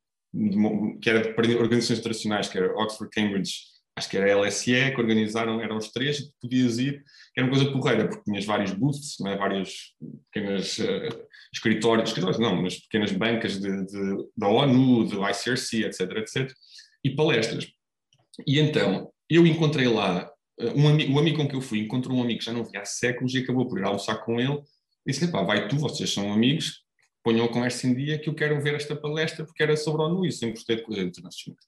que 1.02 1.10
era 1.10 1.34
para 1.34 1.46
organizações 1.58 2.00
internacionais, 2.00 2.48
que 2.48 2.58
era 2.58 2.74
Oxford, 2.74 3.12
Cambridge, 3.14 3.64
acho 3.98 4.10
que 4.10 4.18
era 4.18 4.34
a 4.34 4.38
LSE, 4.40 4.94
que 4.96 5.02
organizaram, 5.02 5.60
eram 5.60 5.76
os 5.76 5.92
três, 5.92 6.20
e 6.20 6.32
podias 6.42 6.78
ir, 6.78 7.04
que 7.34 7.42
era 7.42 7.46
uma 7.46 7.54
coisa 7.54 7.70
porreira, 7.70 8.08
porque 8.08 8.24
tinhas 8.24 8.46
vários 8.46 8.72
booths, 8.72 9.18
né, 9.20 9.36
vários 9.36 9.94
pequenas 10.32 10.78
uh, 10.78 11.28
escritórios, 11.54 12.10
escritórios 12.10 12.40
não, 12.40 12.62
mas 12.62 12.80
pequenas 12.80 13.12
bancas 13.12 13.60
de, 13.60 13.86
de, 13.86 14.26
da 14.38 14.48
ONU, 14.48 15.04
do 15.04 15.28
ICRC, 15.28 15.84
etc, 15.84 16.00
etc, 16.18 16.50
e 17.04 17.14
palestras. 17.14 17.68
E 18.48 18.58
então, 18.58 19.12
eu 19.30 19.46
encontrei 19.46 19.88
lá, 19.90 20.32
uh, 20.62 20.80
um, 20.80 20.88
amigo, 20.88 21.14
um 21.14 21.20
amigo 21.20 21.38
com 21.38 21.48
que 21.50 21.56
eu 21.58 21.62
fui, 21.62 21.80
encontrou 21.80 22.18
um 22.18 22.24
amigo 22.24 22.40
que 22.40 22.46
já 22.46 22.54
não 22.54 22.64
via 22.64 22.80
há 22.80 22.86
séculos 22.86 23.34
e 23.34 23.40
acabou 23.40 23.68
por 23.68 23.80
ir 23.80 23.84
almoçar 23.84 24.24
com 24.24 24.40
ele, 24.40 24.62
e 25.10 25.12
disse-lhe, 25.12 25.32
pá, 25.32 25.42
vai 25.42 25.68
tu, 25.68 25.76
vocês 25.76 26.14
são 26.14 26.32
amigos, 26.32 26.84
ponham 27.24 27.46
a 27.46 27.50
conversa 27.50 27.88
em 27.88 27.96
dia 27.96 28.20
que 28.20 28.30
eu 28.30 28.36
quero 28.36 28.62
ver 28.62 28.76
esta 28.76 28.96
palestra 28.96 29.44
porque 29.44 29.64
era 29.64 29.76
sobre 29.76 30.04
a 30.04 30.06
ONU 30.06 30.24
e 30.24 30.32
sempre 30.32 30.56
gostei 30.56 30.76
de 30.76 30.84
coisas 30.84 31.04
internacionais. 31.04 31.60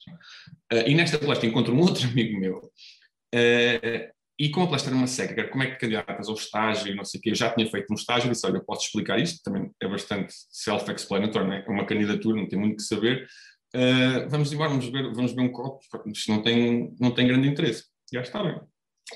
Uh, 0.71 0.87
e 0.87 0.93
nesta 0.93 1.17
palestra 1.17 1.49
encontro 1.49 1.73
um 1.73 1.79
outro 1.79 2.05
amigo 2.07 2.39
meu 2.39 2.57
uh, 2.57 4.11
e 4.39 4.49
com 4.49 4.61
a 4.61 4.67
palestra 4.67 4.93
numa 4.93 5.07
seca, 5.07 5.33
que 5.33 5.39
era 5.39 5.49
como 5.49 5.63
é 5.63 5.71
que 5.71 5.79
candidatas 5.79 6.29
ao 6.29 6.35
estágio 6.35 6.95
não 6.95 7.03
sei 7.03 7.19
o 7.19 7.23
quê, 7.23 7.31
eu 7.31 7.35
já 7.35 7.51
tinha 7.51 7.69
feito 7.69 7.91
um 7.91 7.95
estágio 7.95 8.29
disse, 8.29 8.45
olha, 8.45 8.63
posso 8.63 8.85
explicar 8.85 9.19
isto, 9.19 9.41
também 9.43 9.71
é 9.81 9.87
bastante 9.87 10.31
self-explanatory, 10.51 11.51
é? 11.51 11.65
é 11.67 11.69
uma 11.69 11.85
candidatura, 11.85 12.39
não 12.39 12.47
tem 12.47 12.59
muito 12.59 12.77
que 12.77 12.83
saber, 12.83 13.27
uh, 13.75 14.29
vamos 14.29 14.53
embora, 14.53 14.69
vamos 14.69 14.87
ver, 14.87 15.11
vamos 15.13 15.33
ver 15.33 15.41
um 15.41 15.51
copo, 15.51 15.79
isto 16.07 16.31
não 16.31 16.43
tem, 16.43 16.95
não 16.99 17.11
tem 17.11 17.27
grande 17.27 17.47
interesse. 17.47 17.85
Já 18.13 18.21
está 18.21 18.43
bem. 18.43 18.59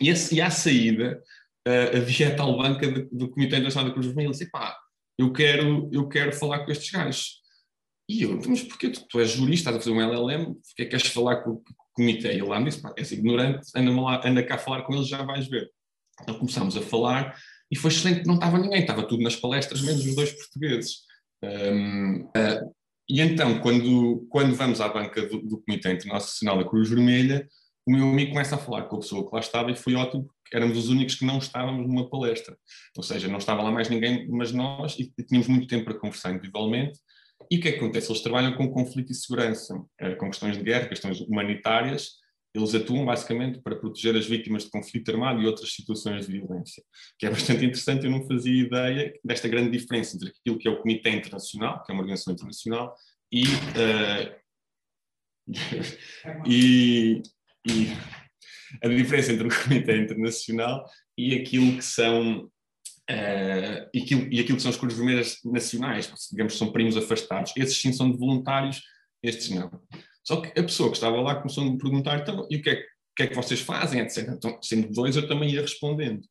E, 0.02 0.10
a, 0.10 0.14
e 0.32 0.42
à 0.42 0.50
saída, 0.50 1.22
havia 1.68 2.30
a 2.30 2.36
tal 2.36 2.58
banca 2.58 2.90
do, 3.12 3.30
Comitê 3.30 3.56
Internacional 3.56 3.90
da 3.90 3.94
Cruz 3.94 4.08
Vermelha, 4.08 4.28
e 4.28 4.32
disse, 4.32 4.52
pá, 4.52 4.78
eu 5.18 5.32
quero, 5.32 5.90
eu 5.92 6.08
quero 6.08 6.34
falar 6.34 6.66
com 6.66 6.72
estes 6.72 6.92
gajos. 6.92 7.42
E 8.08 8.22
eu, 8.22 8.40
mas 8.48 8.62
porquê 8.62 8.90
tu, 8.90 9.04
tu 9.08 9.20
és 9.20 9.32
jurista, 9.32 9.72
estás 9.72 9.78
a 9.78 9.80
fazer 9.80 9.92
um 9.92 10.02
LLM, 10.02 10.54
porquê 10.54 10.86
queres 10.86 11.08
falar 11.08 11.38
com, 11.38 11.52
o 11.52 11.64
comitê? 11.94 12.36
E 12.36 12.42
lá 12.42 12.60
me 12.60 12.70
disse, 12.70 12.82
és 12.96 13.12
ignorante, 13.12 13.68
anda, 13.76 14.02
lá, 14.02 14.22
anda 14.24 14.44
cá 14.44 14.56
a 14.56 14.60
falar 14.60 14.84
com 14.84 14.94
eles, 14.94 15.08
já 15.08 15.24
vais 15.24 15.48
ver. 15.48 15.70
Então 16.22 16.38
começámos 16.38 16.78
a 16.78 16.82
falar 16.82 17.36
e 17.72 17.76
foi 17.76 17.90
excelente, 17.90 18.28
não 18.28 18.36
estava 18.36 18.60
ninguém, 18.60 18.82
estava 18.82 19.08
tudo 19.08 19.24
nas 19.24 19.36
palestras, 19.36 19.82
menos 19.82 20.06
os 20.06 20.16
dois 20.16 20.32
portugueses. 20.32 21.00
Um, 21.44 22.22
uh, 22.22 22.32
ah, 22.36 22.62
e 23.10 23.22
então, 23.22 23.60
quando, 23.60 24.26
quando 24.30 24.56
vamos 24.56 24.82
à 24.82 24.88
banca 24.88 25.26
do, 25.28 25.42
do 25.42 25.62
Comitê 25.62 25.92
Internacional 25.92 26.58
da 26.58 26.70
Cruz 26.70 26.90
Vermelha, 26.90 27.48
o 27.86 27.92
meu 27.92 28.10
amigo 28.10 28.32
começa 28.32 28.56
a 28.56 28.58
falar 28.58 28.84
com 28.84 28.96
a 28.96 29.00
pessoa 29.00 29.28
que 29.28 29.34
lá 29.34 29.40
estava 29.40 29.70
e 29.70 29.76
foi 29.76 29.94
ótimo, 29.96 30.24
porque 30.24 30.58
éramos 30.58 30.78
os 30.78 30.90
únicos 30.90 31.16
que 31.16 31.26
não 31.26 31.38
estávamos 31.38 31.88
numa 31.88 32.10
palestra. 32.10 32.58
Ou 32.98 33.04
seja, 33.04 33.28
não 33.28 33.38
estava 33.38 33.62
lá 33.62 33.72
mais 33.72 33.90
ninguém, 33.90 34.28
mas 34.30 34.52
nós, 34.52 34.98
e 34.98 35.12
tínhamos 35.24 35.48
muito 35.48 35.68
tempo 35.68 35.86
para 35.86 36.00
conversar 36.00 36.32
individualmente. 36.32 37.00
E 37.52 37.58
o 37.58 37.62
que 37.62 37.68
é 37.68 37.72
que 37.74 37.78
acontece? 37.78 38.12
Eles 38.12 38.24
trabalham 38.24 38.56
com 38.56 38.72
conflito 38.72 39.12
e 39.12 39.16
segurança, 39.16 39.80
eh, 40.00 40.16
com 40.16 40.28
questões 40.30 40.58
de 40.58 40.64
guerra, 40.64 40.88
questões 40.88 41.22
humanitárias. 41.22 42.14
Eles 42.56 42.74
atuam 42.74 43.06
basicamente 43.06 43.62
para 43.62 43.76
proteger 43.76 44.16
as 44.16 44.26
vítimas 44.26 44.64
de 44.64 44.72
conflito 44.72 45.12
armado 45.12 45.42
e 45.42 45.46
outras 45.46 45.72
situações 45.74 46.26
de 46.26 46.40
violência, 46.40 46.82
que 47.20 47.28
é 47.28 47.30
bastante 47.30 47.66
interessante. 47.66 48.06
Eu 48.06 48.12
não 48.12 48.26
fazia 48.26 48.64
ideia 48.64 49.14
desta 49.24 49.48
grande 49.48 49.78
diferença 49.78 50.16
entre 50.16 50.30
aquilo 50.30 50.58
que 50.58 50.68
é 50.68 50.72
o 50.72 50.82
Comitê 50.82 51.12
Internacional, 51.12 51.84
que 51.84 51.92
é 51.92 51.94
uma 51.94 52.02
organização 52.02 52.34
internacional, 52.34 52.96
e 53.32 53.44
uh, 53.44 54.46
e, 56.48 57.22
e 57.66 57.90
a 58.84 58.88
diferença 58.88 59.32
entre 59.32 59.48
o 59.48 59.64
Comitê 59.64 59.98
Internacional 59.98 60.86
e 61.18 61.36
aquilo 61.36 61.78
que 61.78 61.84
são 61.84 62.50
Uh, 63.08 63.86
e, 63.94 64.02
aquilo, 64.02 64.34
e 64.34 64.40
aquilo 64.40 64.56
que 64.58 64.64
são 64.64 64.72
as 64.72 64.78
cores 64.78 64.98
vermelhas 64.98 65.38
nacionais, 65.46 66.12
digamos 66.32 66.58
são 66.58 66.72
primos 66.72 66.98
afastados. 66.98 67.54
Esses 67.56 67.80
sim 67.80 67.94
são 67.94 68.12
de 68.12 68.18
voluntários, 68.18 68.82
estes 69.22 69.52
não. 69.52 69.70
Só 70.24 70.42
que 70.42 70.60
a 70.60 70.64
pessoa 70.64 70.90
que 70.90 70.98
estava 70.98 71.22
lá 71.22 71.36
começou 71.36 71.64
a 71.64 71.70
me 71.70 71.78
perguntar, 71.78 72.20
então, 72.20 72.48
e 72.50 72.56
o 72.56 72.62
que 72.64 72.70
é, 72.72 72.84
que 73.16 73.24
é 73.24 73.28
que 73.28 73.36
vocês 73.36 73.60
fazem, 73.60 74.02
etc. 74.02 74.28
Então, 74.30 74.60
sendo 74.60 74.92
dois, 74.92 75.16
eu 75.16 75.28
também 75.28 75.52
ia 75.52 75.62
respondendo. 75.62 76.22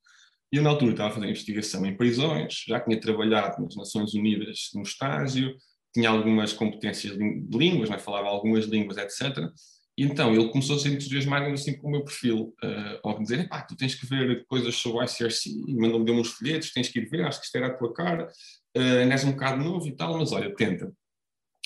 E 0.52 0.56
eu, 0.56 0.64
na 0.64 0.70
altura, 0.70 0.90
estava 0.90 1.10
a 1.10 1.12
fazer 1.12 1.26
investigação 1.28 1.86
em 1.86 1.96
prisões, 1.96 2.64
já 2.66 2.80
tinha 2.80 3.00
trabalhado 3.00 3.62
nas 3.62 3.76
Nações 3.76 4.12
Unidas 4.14 4.70
no 4.74 4.82
estágio, 4.82 5.54
tinha 5.94 6.10
algumas 6.10 6.52
competências 6.52 7.16
de 7.16 7.46
línguas, 7.56 7.88
né? 7.88 7.98
falava 7.98 8.26
algumas 8.26 8.64
línguas, 8.64 8.96
etc. 8.96 9.48
E 9.96 10.02
então 10.02 10.34
ele 10.34 10.48
começou 10.48 10.76
a 10.76 10.78
se 10.78 10.88
entusiasmar 10.88 11.42
assim 11.52 11.76
com 11.78 11.88
o 11.88 11.90
meu 11.90 12.04
perfil, 12.04 12.54
uh, 12.64 12.98
ao 13.04 13.16
me 13.16 13.22
dizer, 13.22 13.48
pá, 13.48 13.62
tu 13.62 13.76
tens 13.76 13.94
que 13.94 14.06
ver 14.06 14.44
coisas 14.46 14.74
sobre 14.74 14.98
o 14.98 15.04
ICRC, 15.04 15.50
mandou-me 15.68 16.20
uns 16.20 16.32
folhetos, 16.32 16.72
tens 16.72 16.88
que 16.88 16.98
ir 16.98 17.08
ver, 17.08 17.24
acho 17.24 17.40
que 17.40 17.46
isto 17.46 17.56
era 17.56 17.68
a 17.68 17.74
tua 17.74 17.92
cara, 17.92 18.26
uh, 18.76 18.80
és 18.80 19.24
um 19.24 19.32
bocado 19.32 19.62
novo 19.62 19.86
e 19.86 19.94
tal, 19.94 20.18
mas 20.18 20.32
olha, 20.32 20.52
tenta. 20.54 20.92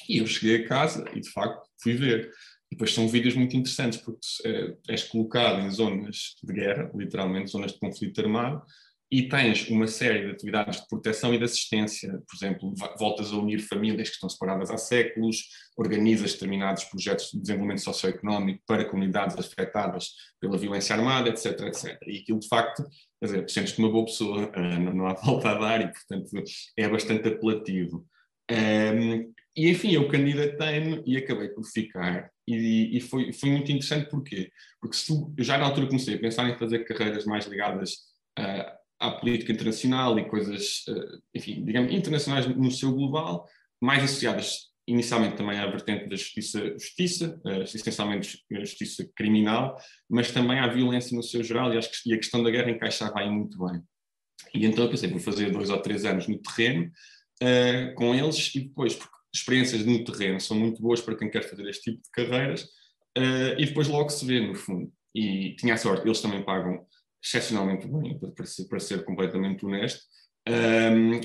E 0.06 0.18
eu 0.18 0.26
cheguei 0.26 0.64
a 0.64 0.68
casa 0.68 1.04
e, 1.14 1.20
de 1.20 1.30
facto, 1.30 1.68
fui 1.82 1.94
ver. 1.94 2.30
E 2.70 2.76
depois 2.76 2.92
são 2.92 3.08
vídeos 3.08 3.34
muito 3.34 3.56
interessantes, 3.56 3.98
porque 3.98 4.20
uh, 4.46 4.78
és 4.88 5.04
colocado 5.04 5.60
em 5.60 5.70
zonas 5.70 6.36
de 6.42 6.52
guerra, 6.52 6.90
literalmente, 6.94 7.50
zonas 7.50 7.72
de 7.72 7.78
conflito 7.78 8.20
armado, 8.20 8.62
e 9.10 9.26
tens 9.26 9.68
uma 9.68 9.86
série 9.86 10.26
de 10.26 10.32
atividades 10.32 10.82
de 10.82 10.88
proteção 10.88 11.32
e 11.32 11.38
de 11.38 11.44
assistência, 11.44 12.10
por 12.10 12.36
exemplo, 12.36 12.74
voltas 12.98 13.32
a 13.32 13.36
unir 13.36 13.60
famílias 13.60 14.08
que 14.08 14.14
estão 14.14 14.28
separadas 14.28 14.70
há 14.70 14.76
séculos, 14.76 15.44
organizas 15.78 16.34
determinados 16.34 16.84
projetos 16.84 17.30
de 17.30 17.40
desenvolvimento 17.40 17.82
socioeconómico 17.82 18.62
para 18.66 18.84
comunidades 18.84 19.38
afetadas 19.38 20.10
pela 20.38 20.58
violência 20.58 20.94
armada, 20.94 21.30
etc, 21.30 21.58
etc. 21.62 21.98
E 22.06 22.18
aquilo, 22.18 22.38
de 22.38 22.48
facto, 22.48 22.82
quer 23.18 23.26
dizer, 23.26 23.50
sentes-te 23.50 23.78
uma 23.78 23.90
boa 23.90 24.04
pessoa, 24.04 24.52
eh, 24.54 24.78
não, 24.78 25.06
há 25.06 25.14
volta 25.14 25.50
a 25.50 25.54
dar 25.54 25.80
e, 25.80 25.90
portanto, 25.90 26.30
é 26.76 26.88
bastante 26.88 27.28
apelativo. 27.28 28.06
Um, 28.50 29.32
e, 29.56 29.70
enfim, 29.70 29.92
eu 29.92 30.06
candidatei-me 30.08 31.02
e 31.06 31.16
acabei 31.16 31.48
por 31.48 31.64
ficar. 31.64 32.30
E, 32.46 32.96
e 32.96 33.00
foi, 33.00 33.32
foi 33.32 33.50
muito 33.50 33.72
interessante, 33.72 34.08
porquê? 34.10 34.50
Porque 34.80 34.96
se 34.96 35.06
tu, 35.06 35.34
já 35.38 35.56
na 35.56 35.64
altura 35.64 35.86
comecei 35.86 36.14
a 36.14 36.18
pensar 36.18 36.48
em 36.48 36.58
fazer 36.58 36.84
carreiras 36.84 37.24
mais 37.24 37.46
ligadas 37.46 37.92
uh, 38.38 38.77
à 38.98 39.10
política 39.12 39.52
internacional 39.52 40.18
e 40.18 40.28
coisas, 40.28 40.84
eh, 40.88 41.18
enfim, 41.34 41.64
digamos, 41.64 41.92
internacionais 41.92 42.46
no 42.46 42.70
seu 42.70 42.92
global, 42.92 43.46
mais 43.80 44.02
associadas 44.02 44.68
inicialmente 44.88 45.36
também 45.36 45.58
à 45.58 45.66
vertente 45.66 46.08
da 46.08 46.16
justiça, 46.16 46.72
justiça 46.72 47.38
uh, 47.44 47.62
essencialmente 47.62 48.42
justiça 48.50 49.06
criminal, 49.14 49.76
mas 50.08 50.32
também 50.32 50.58
à 50.58 50.66
violência 50.66 51.14
no 51.14 51.22
seu 51.22 51.44
geral, 51.44 51.72
e 51.72 51.76
acho 51.76 51.90
que 52.02 52.14
a 52.14 52.16
questão 52.16 52.42
da 52.42 52.50
guerra 52.50 52.70
encaixava 52.70 53.20
aí 53.20 53.30
muito 53.30 53.58
bem. 53.58 53.82
E 54.54 54.64
então 54.64 54.84
eu 54.84 54.90
pensei, 54.90 55.10
vou 55.10 55.20
fazer 55.20 55.50
dois 55.50 55.68
ou 55.68 55.78
três 55.82 56.06
anos 56.06 56.26
no 56.26 56.38
terreno 56.38 56.90
uh, 57.42 57.94
com 57.96 58.14
eles, 58.14 58.50
e 58.54 58.60
depois, 58.60 58.94
porque 58.94 59.14
experiências 59.32 59.84
no 59.84 60.02
terreno 60.04 60.40
são 60.40 60.58
muito 60.58 60.80
boas 60.80 61.02
para 61.02 61.16
quem 61.16 61.30
quer 61.30 61.42
fazer 61.42 61.68
este 61.68 61.92
tipo 61.92 62.02
de 62.02 62.10
carreiras, 62.10 62.62
uh, 63.18 63.58
e 63.58 63.66
depois 63.66 63.88
logo 63.88 64.08
se 64.08 64.24
vê, 64.24 64.40
no 64.40 64.54
fundo. 64.54 64.90
E 65.14 65.54
tinha 65.56 65.74
a 65.74 65.76
sorte, 65.76 66.06
eles 66.06 66.22
também 66.22 66.42
pagam 66.42 66.86
excepcionalmente 67.22 67.86
bem, 67.86 68.18
para 68.18 68.46
ser, 68.46 68.64
para 68.66 68.80
ser 68.80 69.04
completamente 69.04 69.64
honesto. 69.64 70.00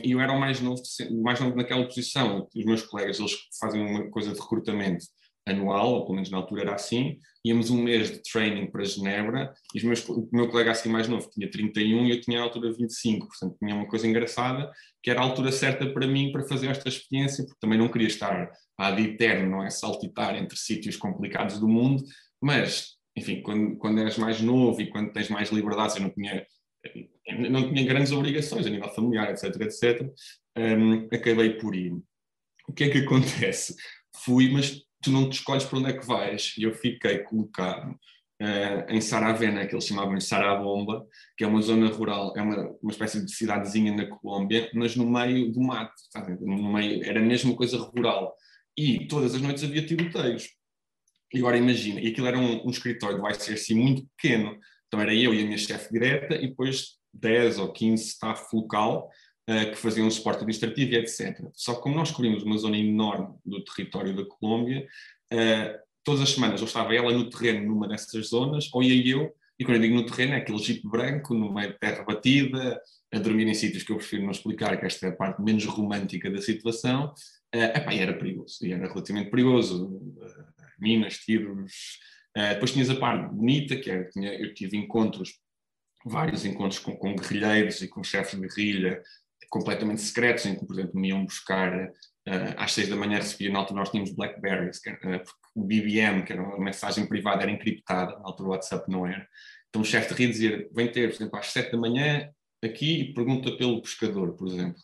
E 0.04 0.12
eu 0.12 0.20
era 0.20 0.34
o 0.34 0.40
mais 0.40 0.60
novo, 0.60 0.82
mais 1.24 1.40
novo 1.40 1.56
naquela 1.56 1.86
posição. 1.86 2.48
Os 2.54 2.66
meus 2.66 2.82
colegas, 2.84 3.20
eles 3.20 3.34
fazem 3.60 3.82
uma 3.82 4.10
coisa 4.10 4.34
de 4.34 4.40
recrutamento 4.40 5.06
anual, 5.46 5.94
ou 5.94 6.04
pelo 6.04 6.16
menos 6.16 6.30
na 6.30 6.38
altura 6.38 6.62
era 6.62 6.76
assim, 6.76 7.18
íamos 7.44 7.70
um 7.70 7.82
mês 7.82 8.10
de 8.10 8.22
training 8.22 8.72
para 8.72 8.86
Genebra, 8.86 9.54
e 9.76 9.78
os 9.78 9.84
meus, 9.84 10.08
o 10.08 10.30
meu 10.32 10.50
colega 10.50 10.72
assim 10.72 10.90
mais 10.90 11.08
novo 11.08 11.30
tinha 11.30 11.50
31 11.52 12.06
e 12.06 12.12
eu 12.12 12.22
tinha 12.22 12.40
a 12.40 12.44
altura 12.44 12.72
25, 12.72 13.28
portanto 13.28 13.58
tinha 13.60 13.76
uma 13.76 13.88
coisa 13.88 14.08
engraçada, 14.08 14.72
que 15.02 15.12
era 15.12 15.20
a 15.20 15.24
altura 15.24 15.52
certa 15.52 15.86
para 15.92 16.08
mim 16.08 16.32
para 16.32 16.48
fazer 16.48 16.68
esta 16.68 16.88
experiência, 16.88 17.44
porque 17.44 17.60
também 17.60 17.78
não 17.78 17.90
queria 17.90 18.08
estar 18.08 18.50
ad 18.78 19.02
eterno, 19.02 19.50
não 19.50 19.64
é, 19.64 19.70
saltitar 19.70 20.36
entre 20.36 20.58
sítios 20.58 20.96
complicados 20.96 21.60
do 21.60 21.68
mundo, 21.68 22.04
mas 22.42 22.98
enfim, 23.15 23.41
quando, 23.41 23.77
quando 23.77 24.00
eras 24.00 24.17
mais 24.17 24.41
novo 24.41 24.82
e 24.82 24.89
quando 24.89 25.12
tens 25.12 25.29
mais 25.29 25.50
liberdade, 25.50 25.98
eu 25.98 26.03
não 26.03 26.10
tinha, 26.10 26.46
não 27.50 27.74
tinha 27.74 27.86
grandes 27.86 28.12
obrigações 28.12 28.65
a 28.65 28.70
nível 28.70 28.89
familiar, 28.89 29.29
etc, 29.29 29.55
etc, 29.62 30.13
um, 30.58 31.08
acabei 31.12 31.51
por 31.58 31.75
ir. 31.75 31.93
O 32.67 32.74
que 32.74 32.86
é 32.86 32.89
que 32.89 33.00
acontece? 33.00 33.75
Fui, 34.24 34.50
mas 34.51 34.82
tu 35.01 35.12
não 35.12 35.29
te 35.29 35.34
escolhes 35.34 35.65
para 35.65 35.79
onde 35.79 35.89
é 35.89 35.93
que 35.93 36.05
vais. 36.05 36.55
E 36.58 36.63
eu 36.63 36.74
fiquei 36.74 37.20
colocado 37.20 37.91
uh, 37.91 38.89
em 38.89 39.01
Saravena, 39.01 39.67
que 39.67 39.75
eles 39.75 39.86
chamavam 39.86 40.15
de 40.15 40.24
Sarabomba, 40.24 41.05
que 41.38 41.43
é 41.43 41.48
uma 41.48 41.62
zona 41.62 41.88
rural, 41.89 42.34
é 42.36 42.41
uma, 42.41 42.75
uma 42.82 42.91
espécie 42.91 43.24
de 43.24 43.32
cidadezinha 43.32 43.93
na 43.93 44.08
Colômbia, 44.08 44.72
mas 44.74 44.96
no 44.96 45.10
meio 45.10 45.51
do 45.51 45.62
mato, 45.62 45.93
no 46.41 46.74
meio, 46.74 47.03
era 47.03 47.20
mesmo 47.20 47.55
coisa 47.55 47.77
rural. 47.77 48.36
E 48.77 49.08
todas 49.08 49.36
as 49.36 49.41
noites 49.41 49.63
havia 49.63 49.86
tiroteios. 49.86 50.50
E 51.34 51.40
agora 51.40 51.58
imagina, 51.58 52.00
e 52.00 52.08
aquilo 52.08 52.28
era 52.28 52.38
um, 52.38 52.68
um 52.68 52.70
escritório 52.70 53.18
do 53.18 53.28
ICRC 53.28 53.74
muito 53.74 54.06
pequeno, 54.16 54.58
então 54.88 55.02
era 55.02 55.13
eu 55.13 55.34
e 55.34 55.42
a 55.42 55.46
minha 55.46 55.58
chefe 55.58 55.92
direta 55.92 56.36
e 56.36 56.48
depois 56.48 57.00
10 57.13 57.58
ou 57.58 57.72
15 57.72 58.04
staff 58.04 58.56
local 58.56 59.10
uh, 59.50 59.72
que 59.72 59.75
faziam 59.75 60.10
suporte 60.12 60.38
administrativo 60.38 60.94
e 60.94 60.98
etc. 60.98 61.44
Só 61.54 61.74
que 61.75 61.82
como 61.82 61.96
nós 61.96 62.12
cobrimos 62.12 62.44
uma 62.44 62.58
zona 62.58 62.78
enorme 62.78 63.36
do 63.44 63.63
território 63.63 64.16
da 64.16 64.24
Colômbia, 64.25 64.86
uh, 65.34 65.80
todas 66.04 66.22
as 66.22 66.30
semanas 66.30 66.62
ou 66.62 66.68
estava 66.68 66.94
ela 66.94 67.12
no 67.12 67.30
terreno 67.30 67.66
numa 67.66 67.88
dessas 67.88 68.28
zonas, 68.28 68.70
ou 68.72 68.84
ia 68.84 69.16
eu, 69.16 69.34
e 69.58 69.66
quando 69.66 69.78
eu 69.78 69.82
digo 69.82 69.96
no 69.96 70.06
terreno 70.06 70.34
é 70.34 70.38
aquele 70.38 70.60
jeep 70.60 70.88
branco, 70.88 71.34
no 71.34 71.52
meio 71.52 71.72
de 71.72 71.80
terra 71.80 72.04
batida, 72.04 72.80
a 73.12 73.20
dormir 73.20 73.48
em 73.48 73.54
sítios 73.54 73.84
que 73.84 73.92
eu 73.92 73.98
prefiro 73.98 74.24
não 74.24 74.32
explicar, 74.32 74.80
que 74.80 74.86
esta 74.86 75.08
é 75.08 75.10
a 75.10 75.16
parte 75.16 75.42
menos 75.42 75.66
romântica 75.66 76.30
da 76.30 76.42
situação, 76.42 77.13
uh, 77.56 77.78
epá, 77.78 77.94
era 77.94 78.13
perigoso, 78.13 78.58
e 78.62 78.72
era 78.72 78.88
relativamente 78.88 79.32
perigoso. 79.32 79.88
Uh, 79.88 80.52
minas, 80.84 81.18
tiros. 81.18 81.74
Uh, 82.38 82.54
depois 82.54 82.72
tinhas 82.72 82.90
a 82.90 82.96
parte 82.96 83.34
bonita, 83.34 83.75
que 83.75 83.90
era, 83.90 84.10
tinha, 84.10 84.34
eu 84.34 84.54
tive 84.54 84.78
encontros, 84.78 85.40
vários 86.06 86.46
encontros 86.46 86.80
com, 86.80 86.96
com 86.96 87.16
guerrilheiros 87.16 87.82
e 87.82 87.88
com 87.88 88.04
chefes 88.04 88.40
de 88.40 88.48
guerrilha 88.48 89.02
completamente 89.54 90.02
secretos, 90.02 90.48
em 90.48 90.56
que, 90.56 90.66
por 90.66 90.74
exemplo, 90.74 91.00
me 91.00 91.10
iam 91.10 91.24
buscar 91.24 91.72
uh, 91.86 92.54
às 92.58 92.74
seis 92.74 92.90
da 92.90 92.96
manhã, 92.96 93.18
recebia, 93.18 93.52
na 93.52 93.60
altura 93.60 93.82
nós 93.82 93.92
tínhamos 93.92 94.16
Blackberries, 94.16 94.80
que, 94.80 94.90
uh, 94.90 94.98
porque 95.00 95.32
o 95.56 95.63
BBM, 95.63 96.24
que 96.24 96.34
era 96.34 96.42
uma 96.42 96.58
mensagem 96.58 97.06
privada, 97.06 97.44
era 97.44 97.52
encriptada, 97.52 98.18
na 98.18 98.25
altura 98.25 98.50
o 98.50 98.52
WhatsApp 98.52 98.90
não 98.90 99.06
era. 99.06 99.28
Então 99.70 99.84
o 99.84 99.86
chefe 99.86 100.10
de 100.10 100.16
guerrilha 100.16 100.32
dizia, 100.32 100.70
vem 100.74 100.92
ter, 100.92 101.10
por 101.10 101.16
exemplo, 101.16 101.40
às 101.40 101.48
sete 101.48 101.72
da 101.72 101.78
manhã, 101.78 102.30
aqui, 102.63 103.02
e 103.02 103.13
pergunta 103.13 103.56
pelo 103.56 103.82
pescador, 103.82 104.34
por 104.36 104.48
exemplo. 104.48 104.82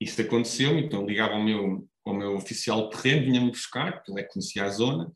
Isso 0.00 0.20
aconteceu, 0.20 0.78
então 0.78 1.06
ligava 1.06 1.34
ao 1.34 1.42
meu, 1.42 1.88
ao 2.04 2.14
meu 2.14 2.34
oficial 2.34 2.88
de 2.88 2.96
terreno, 2.96 3.26
vinha-me 3.26 3.50
buscar, 3.50 3.92
porque 3.92 4.10
ele 4.10 4.20
é 4.20 4.24
que 4.24 4.32
conhecia 4.32 4.64
a 4.64 4.68
zona, 4.68 5.12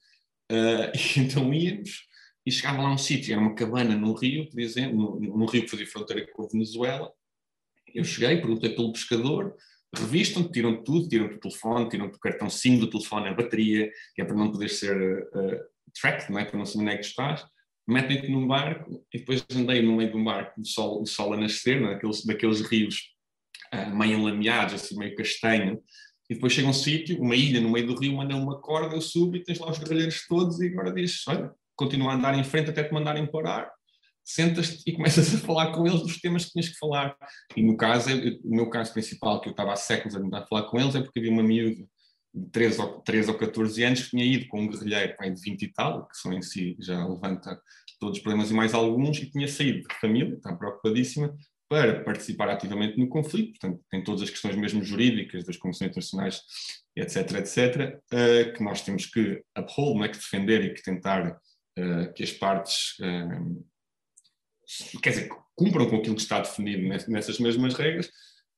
Uh, 0.51 0.93
e 1.17 1.21
então 1.21 1.53
íamos 1.53 2.11
e 2.45 2.51
chegava 2.51 2.83
lá 2.83 2.93
um 2.93 2.99
sítio, 2.99 3.33
era 3.33 3.41
uma 3.41 3.55
cabana 3.55 3.97
no 3.97 4.13
rio, 4.13 4.49
por 4.51 4.61
exemplo, 4.61 4.97
no, 4.97 5.39
no, 5.39 5.47
rio 5.47 5.63
que 5.63 5.71
fazia 5.71 5.87
fronteira 5.87 6.27
com 6.33 6.45
a 6.45 6.49
Venezuela. 6.49 7.13
Eu 7.95 8.05
cheguei, 8.05 8.39
perguntei 8.39 8.71
pelo 8.71 8.93
pescador, 8.93 9.55
revistam 9.95 10.51
tiram 10.51 10.83
tudo, 10.83 11.09
tiram-te 11.09 11.37
o 11.37 11.41
telefone, 11.41 11.89
tiram-te 11.89 12.17
o 12.17 12.21
cartão 12.21 12.51
SIM 12.51 12.79
do 12.79 12.91
telefone, 12.91 13.29
a 13.29 13.35
bateria, 13.35 13.91
que 14.15 14.23
é 14.23 14.25
para 14.25 14.35
não 14.35 14.51
poder 14.51 14.71
ser 14.71 14.97
uh, 14.97 15.61
tracked, 16.01 16.33
não 16.33 16.39
é? 16.39 16.45
para 16.45 16.59
não 16.59 16.67
saber 16.67 16.85
onde 16.85 16.95
é 16.95 16.97
que 16.97 17.07
estás. 17.07 17.47
Metem-te 17.87 18.29
num 18.29 18.47
barco 18.47 19.05
e 19.13 19.19
depois 19.19 19.45
andei 19.55 19.83
no 19.83 19.97
meio 19.97 20.11
de 20.11 20.17
um 20.17 20.25
barco, 20.25 20.61
o 20.61 20.65
sol, 20.65 21.03
o 21.03 21.07
sol 21.07 21.35
a 21.35 21.37
nascer, 21.37 21.81
é? 21.83 22.01
daqueles 22.27 22.61
rios 22.63 23.13
uh, 23.73 23.95
meio 23.95 24.19
enlameados, 24.19 24.75
assim, 24.75 24.99
meio 24.99 25.15
castanho, 25.15 25.81
e 26.33 26.35
depois 26.35 26.53
chega 26.53 26.67
um 26.67 26.73
sítio, 26.73 27.21
uma 27.21 27.37
ilha 27.37 27.61
no 27.61 27.71
meio 27.71 27.87
do 27.87 27.95
rio, 27.95 28.17
manda 28.17 28.35
uma 28.35 28.59
corda, 28.59 28.97
eu 28.97 29.01
subo 29.03 29.37
e 29.37 29.45
tens 29.45 29.59
lá 29.59 29.71
os 29.71 29.79
guerrilheiros 29.79 30.27
todos 30.27 30.61
e 30.61 30.69
agora 30.69 30.93
dizes, 30.93 31.23
olha, 31.29 31.53
continua 31.77 32.12
a 32.12 32.15
andar 32.15 32.39
em 32.39 32.43
frente 32.43 32.71
até 32.71 32.83
te 32.83 32.93
mandarem 32.93 33.27
parar, 33.27 33.71
sentas-te 34.25 34.83
e 34.89 34.95
começas 34.95 35.35
a 35.35 35.39
falar 35.39 35.73
com 35.73 35.87
eles 35.87 36.01
dos 36.01 36.19
temas 36.19 36.47
que 36.47 36.53
tinhas 36.53 36.71
que 36.71 36.79
falar. 36.79 37.15
E 37.55 37.62
no 37.62 37.77
caso, 37.77 38.09
o 38.45 38.55
meu 38.55 38.71
caso 38.71 38.93
principal, 38.95 39.41
que 39.41 39.49
eu 39.49 39.51
estava 39.51 39.73
há 39.73 39.77
séculos 39.77 40.17
a 40.17 40.21
tentar 40.21 40.47
falar 40.47 40.62
com 40.62 40.81
eles, 40.81 40.95
é 40.95 41.03
porque 41.03 41.19
havia 41.19 41.31
uma 41.31 41.43
miúda 41.43 41.85
de 42.35 42.51
13 42.51 42.81
ou, 42.81 43.01
13 43.03 43.31
ou 43.31 43.37
14 43.37 43.85
anos 43.85 44.03
que 44.05 44.11
tinha 44.11 44.25
ido 44.25 44.49
com 44.49 44.62
um 44.62 44.69
guerrilheiro 44.69 45.17
pai, 45.19 45.31
de 45.31 45.41
20 45.41 45.62
e 45.62 45.73
tal, 45.73 46.09
que 46.09 46.17
só 46.17 46.33
em 46.33 46.41
si 46.41 46.77
já 46.81 47.07
levanta 47.07 47.61
todos 48.01 48.17
os 48.17 48.23
problemas 48.23 48.51
e 48.51 48.55
mais 48.55 48.73
alguns, 48.73 49.19
e 49.19 49.31
tinha 49.31 49.47
saído 49.47 49.87
de 49.87 49.95
família, 50.01 50.35
está 50.35 50.55
preocupadíssima, 50.57 51.37
para 51.73 52.05
participar 52.05 52.50
ativamente 52.50 52.99
no 52.99 53.09
conflito, 53.09 53.59
portanto, 53.59 53.83
tem 53.91 54.05
todas 54.05 54.21
as 54.21 54.29
questões 54.29 54.55
mesmo 54.57 54.85
jurídicas 54.85 55.43
das 55.43 55.57
convenções 55.57 55.88
internacionais, 55.88 56.43
etc., 56.95 57.33
etc., 57.37 57.99
uh, 58.12 58.52
que 58.52 58.62
nós 58.62 58.83
temos 58.83 59.07
que 59.07 59.43
uphold, 59.57 60.05
é, 60.05 60.09
que 60.09 60.19
defender 60.19 60.62
e 60.67 60.75
que 60.75 60.83
tentar 60.83 61.31
uh, 61.31 62.12
que 62.14 62.23
as 62.23 62.31
partes, 62.31 62.99
uh, 63.00 63.64
quer 65.00 65.11
dizer, 65.11 65.31
cumpram 65.57 65.88
com 65.88 65.97
aquilo 65.97 66.14
que 66.14 66.21
está 66.21 66.41
definido 66.41 66.87
nessas 67.09 67.38
mesmas 67.38 67.73
regras, 67.73 68.11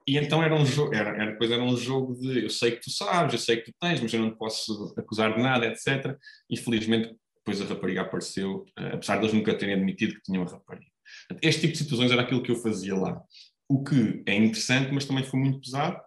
e 0.05 0.19
então 0.19 0.43
era 0.43 0.57
um 0.57 0.67
jogo, 0.67 0.93
era, 0.93 1.11
era, 1.11 1.31
depois 1.31 1.53
era 1.53 1.63
um 1.63 1.77
jogo 1.77 2.17
de 2.17 2.43
eu 2.43 2.51
sei 2.51 2.73
que 2.73 2.81
tu 2.81 2.91
sabes, 2.91 3.33
eu 3.33 3.39
sei 3.39 3.59
que 3.59 3.71
tu 3.71 3.75
tens, 3.81 4.01
mas 4.01 4.13
eu 4.13 4.19
não 4.19 4.33
te 4.33 4.39
posso 4.39 4.93
acusar 4.99 5.37
de 5.37 5.41
nada, 5.41 5.67
etc. 5.67 6.19
E 6.51 6.57
felizmente 6.57 7.15
depois 7.37 7.63
a 7.63 7.65
rapariga 7.65 8.01
apareceu, 8.01 8.67
apesar 8.77 9.19
de 9.19 9.23
eles 9.23 9.35
nunca 9.35 9.57
terem 9.57 9.77
admitido 9.77 10.15
que 10.15 10.23
tinham 10.23 10.43
a 10.43 10.47
rapariga. 10.47 10.94
Este 11.43 11.63
tipo 11.63 11.73
de 11.73 11.79
situações 11.79 12.11
era 12.11 12.23
aquilo 12.23 12.43
que 12.43 12.51
eu 12.51 12.57
fazia 12.57 12.95
lá. 12.95 13.21
O 13.69 13.83
que 13.83 14.23
é 14.27 14.35
interessante, 14.35 14.93
mas 14.93 15.05
também 15.05 15.25
foi 15.25 15.41
muito 15.41 15.61
pesado. 15.61 15.99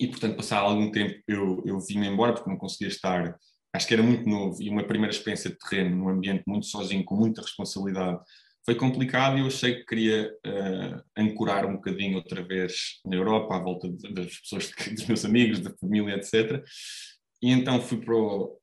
E, 0.00 0.06
portanto, 0.06 0.36
passado 0.36 0.66
algum 0.66 0.90
tempo 0.90 1.20
eu, 1.26 1.62
eu 1.66 1.80
vim-me 1.80 2.06
embora 2.06 2.32
porque 2.32 2.48
não 2.48 2.56
conseguia 2.56 2.88
estar. 2.88 3.36
Acho 3.74 3.86
que 3.86 3.94
era 3.94 4.02
muito 4.02 4.28
novo 4.28 4.62
e 4.62 4.70
uma 4.70 4.84
primeira 4.84 5.14
experiência 5.14 5.50
de 5.50 5.58
terreno, 5.58 5.96
num 5.96 6.08
ambiente 6.08 6.44
muito 6.46 6.66
sozinho, 6.66 7.04
com 7.04 7.16
muita 7.16 7.42
responsabilidade, 7.42 8.18
foi 8.68 8.74
complicado 8.74 9.38
e 9.38 9.40
eu 9.40 9.46
achei 9.46 9.76
que 9.76 9.86
queria 9.86 10.30
uh, 10.46 11.02
ancorar 11.16 11.64
um 11.64 11.76
bocadinho 11.76 12.16
outra 12.16 12.42
vez 12.42 13.00
na 13.02 13.16
Europa, 13.16 13.56
à 13.56 13.58
volta 13.58 13.88
de, 13.88 14.12
das 14.12 14.38
pessoas, 14.40 14.70
dos 14.92 15.06
meus 15.06 15.24
amigos, 15.24 15.60
da 15.60 15.74
família, 15.80 16.16
etc. 16.16 16.62
E 17.42 17.50
então 17.50 17.80
fui 17.80 17.98
para 17.98 18.14
o, 18.14 18.58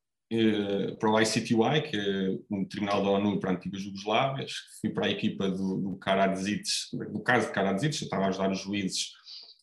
para 1.00 1.10
o 1.10 1.22
ICTY, 1.22 1.90
que 1.90 1.98
é 1.98 2.38
um 2.50 2.66
tribunal 2.66 3.04
da 3.04 3.10
ONU 3.10 3.40
para 3.40 3.52
antigas 3.52 3.82
Jugoslávias, 3.82 4.54
fui 4.82 4.90
para 4.90 5.08
a 5.08 5.12
equipa 5.12 5.50
do, 5.50 5.78
do 5.78 5.98
Karadzic, 5.98 6.70
do 7.12 7.22
caso 7.22 7.48
de 7.48 7.54
Karadzic, 7.54 8.02
eu 8.02 8.06
estava 8.06 8.26
a 8.26 8.28
ajudar 8.30 8.52
os 8.52 8.60
juízes 8.60 9.12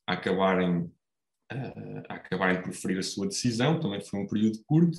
a 0.06 0.14
acabarem, 0.14 0.80
uh, 0.80 2.02
a 2.08 2.14
acabarem 2.14 2.56
por 2.56 2.70
preferir 2.70 2.98
a 2.98 3.02
sua 3.02 3.26
decisão, 3.26 3.80
também 3.80 4.00
foi 4.00 4.20
um 4.20 4.26
período 4.26 4.58
curto, 4.66 4.98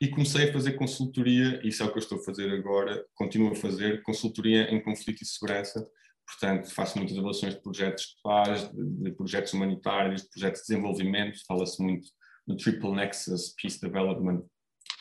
e 0.00 0.08
comecei 0.08 0.48
a 0.48 0.52
fazer 0.52 0.72
consultoria, 0.72 1.60
isso 1.66 1.82
é 1.82 1.86
o 1.86 1.90
que 1.90 1.98
eu 1.98 2.02
estou 2.02 2.18
a 2.18 2.24
fazer 2.24 2.50
agora, 2.52 3.04
continuo 3.14 3.52
a 3.52 3.56
fazer 3.56 4.02
consultoria 4.02 4.70
em 4.70 4.82
conflito 4.82 5.22
e 5.22 5.26
segurança, 5.26 5.86
portanto 6.26 6.70
faço 6.70 6.98
muitas 6.98 7.16
avaliações 7.16 7.54
de 7.54 7.62
projetos 7.62 8.04
de 8.04 8.22
paz, 8.22 8.70
de, 8.70 8.84
de 9.02 9.12
projetos 9.12 9.52
humanitários, 9.52 10.22
de 10.22 10.28
projetos 10.30 10.62
de 10.62 10.66
desenvolvimento, 10.68 11.38
fala-se 11.46 11.82
muito 11.82 12.08
no 12.46 12.56
Triple 12.56 12.92
Nexus, 12.92 13.54
Peace 13.60 13.80
Development 13.80 14.44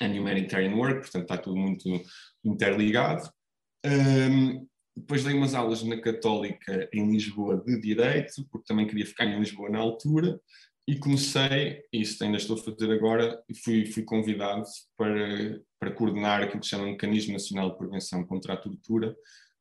and 0.02 0.20
Humanitarian 0.20 0.76
Work, 0.76 1.02
portanto 1.02 1.24
está 1.24 1.38
tudo 1.38 1.58
muito 1.58 1.88
interligado. 2.44 3.30
Um, 3.86 4.68
depois 4.96 5.24
dei 5.24 5.34
umas 5.34 5.56
aulas 5.56 5.84
na 5.84 6.00
Católica 6.00 6.88
em 6.94 7.12
Lisboa 7.12 7.64
de 7.66 7.80
Direito, 7.80 8.46
porque 8.52 8.68
também 8.68 8.88
queria 8.88 9.06
ficar 9.06 9.26
em 9.26 9.40
Lisboa 9.40 9.70
na 9.70 9.80
altura, 9.80 10.40
e 10.88 10.98
comecei, 10.98 11.82
isso 11.94 12.24
ainda 12.24 12.38
estou 12.38 12.58
a 12.58 12.62
fazer 12.62 12.92
agora, 12.92 13.42
fui, 13.64 13.86
fui 13.86 14.04
convidado 14.04 14.64
para, 14.98 15.62
para 15.80 15.92
coordenar 15.92 16.44
aquilo 16.44 16.60
que 16.60 16.66
se 16.66 16.72
chama 16.72 16.86
Mecanismo 16.86 17.34
Nacional 17.34 17.72
de 17.72 17.78
Prevenção 17.78 18.26
contra 18.26 18.54
a 18.54 18.58
Tortura, 18.58 19.16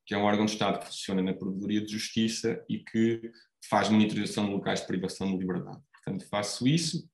que 0.04 0.14
é 0.14 0.18
um 0.18 0.24
órgão 0.24 0.44
de 0.44 0.52
Estado 0.52 0.80
que 0.80 0.86
funciona 0.86 1.22
na 1.22 1.32
Procuradoria 1.32 1.80
de 1.80 1.92
Justiça 1.92 2.62
e 2.68 2.80
que 2.80 3.30
faz 3.68 3.88
monitorização 3.88 4.46
de 4.46 4.52
locais 4.52 4.80
de 4.80 4.86
privação 4.86 5.30
de 5.30 5.38
liberdade. 5.38 5.80
Portanto, 5.92 6.28
faço 6.28 6.66
isso. 6.66 7.08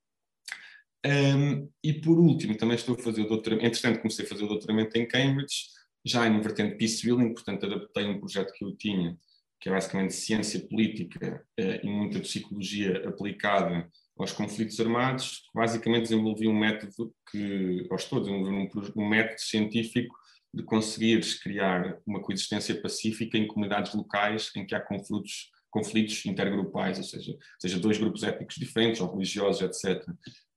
Um, 1.07 1.71
e 1.83 1.93
por 1.93 2.19
último, 2.19 2.57
também 2.57 2.76
estou 2.76 2.95
a 2.95 2.99
fazer 2.99 3.23
o 3.23 3.28
doutoramento, 3.28 3.67
entretanto 3.67 4.00
comecei 4.00 4.25
a 4.25 4.28
fazer 4.28 4.45
o 4.45 4.49
doutoramento 4.49 4.99
em 4.99 5.07
Cambridge, 5.07 5.67
já 6.05 6.26
em 6.26 6.40
vertente 6.40 6.76
Peace 6.76 7.05
Building, 7.05 7.35
portanto 7.35 7.67
adaptei 7.67 8.05
um 8.07 8.19
projeto 8.19 8.52
que 8.52 8.64
eu 8.64 8.76
tinha 8.76 9.17
que 9.61 9.69
é 9.69 9.73
basicamente 9.73 10.14
ciência 10.14 10.61
política 10.69 11.45
uh, 11.59 11.87
e 11.87 11.88
muita 11.88 12.21
psicologia 12.21 13.09
aplicada 13.09 13.88
aos 14.17 14.33
conflitos 14.33 14.78
armados, 14.81 15.43
basicamente 15.55 16.02
desenvolvi 16.02 16.49
um 16.49 16.59
método 16.59 17.14
que, 17.31 17.87
ou 17.90 17.97
estou 17.97 18.25
um, 18.28 18.69
um 18.97 19.09
método 19.09 19.40
científico 19.40 20.14
de 20.52 20.62
conseguires 20.62 21.35
criar 21.35 21.99
uma 22.07 22.21
coexistência 22.21 22.81
pacífica 22.81 23.37
em 23.37 23.47
comunidades 23.47 23.95
locais 23.95 24.50
em 24.57 24.67
que 24.67 24.75
há 24.75 24.81
conflitos, 24.81 25.50
conflitos 25.71 26.25
intergrupais, 26.26 26.99
ou 26.99 27.05
seja, 27.05 27.37
seja 27.61 27.78
dois 27.78 27.99
grupos 27.99 28.23
étnicos 28.23 28.57
diferentes 28.57 29.00
ou 29.00 29.12
religiosos, 29.12 29.62
etc., 29.62 30.05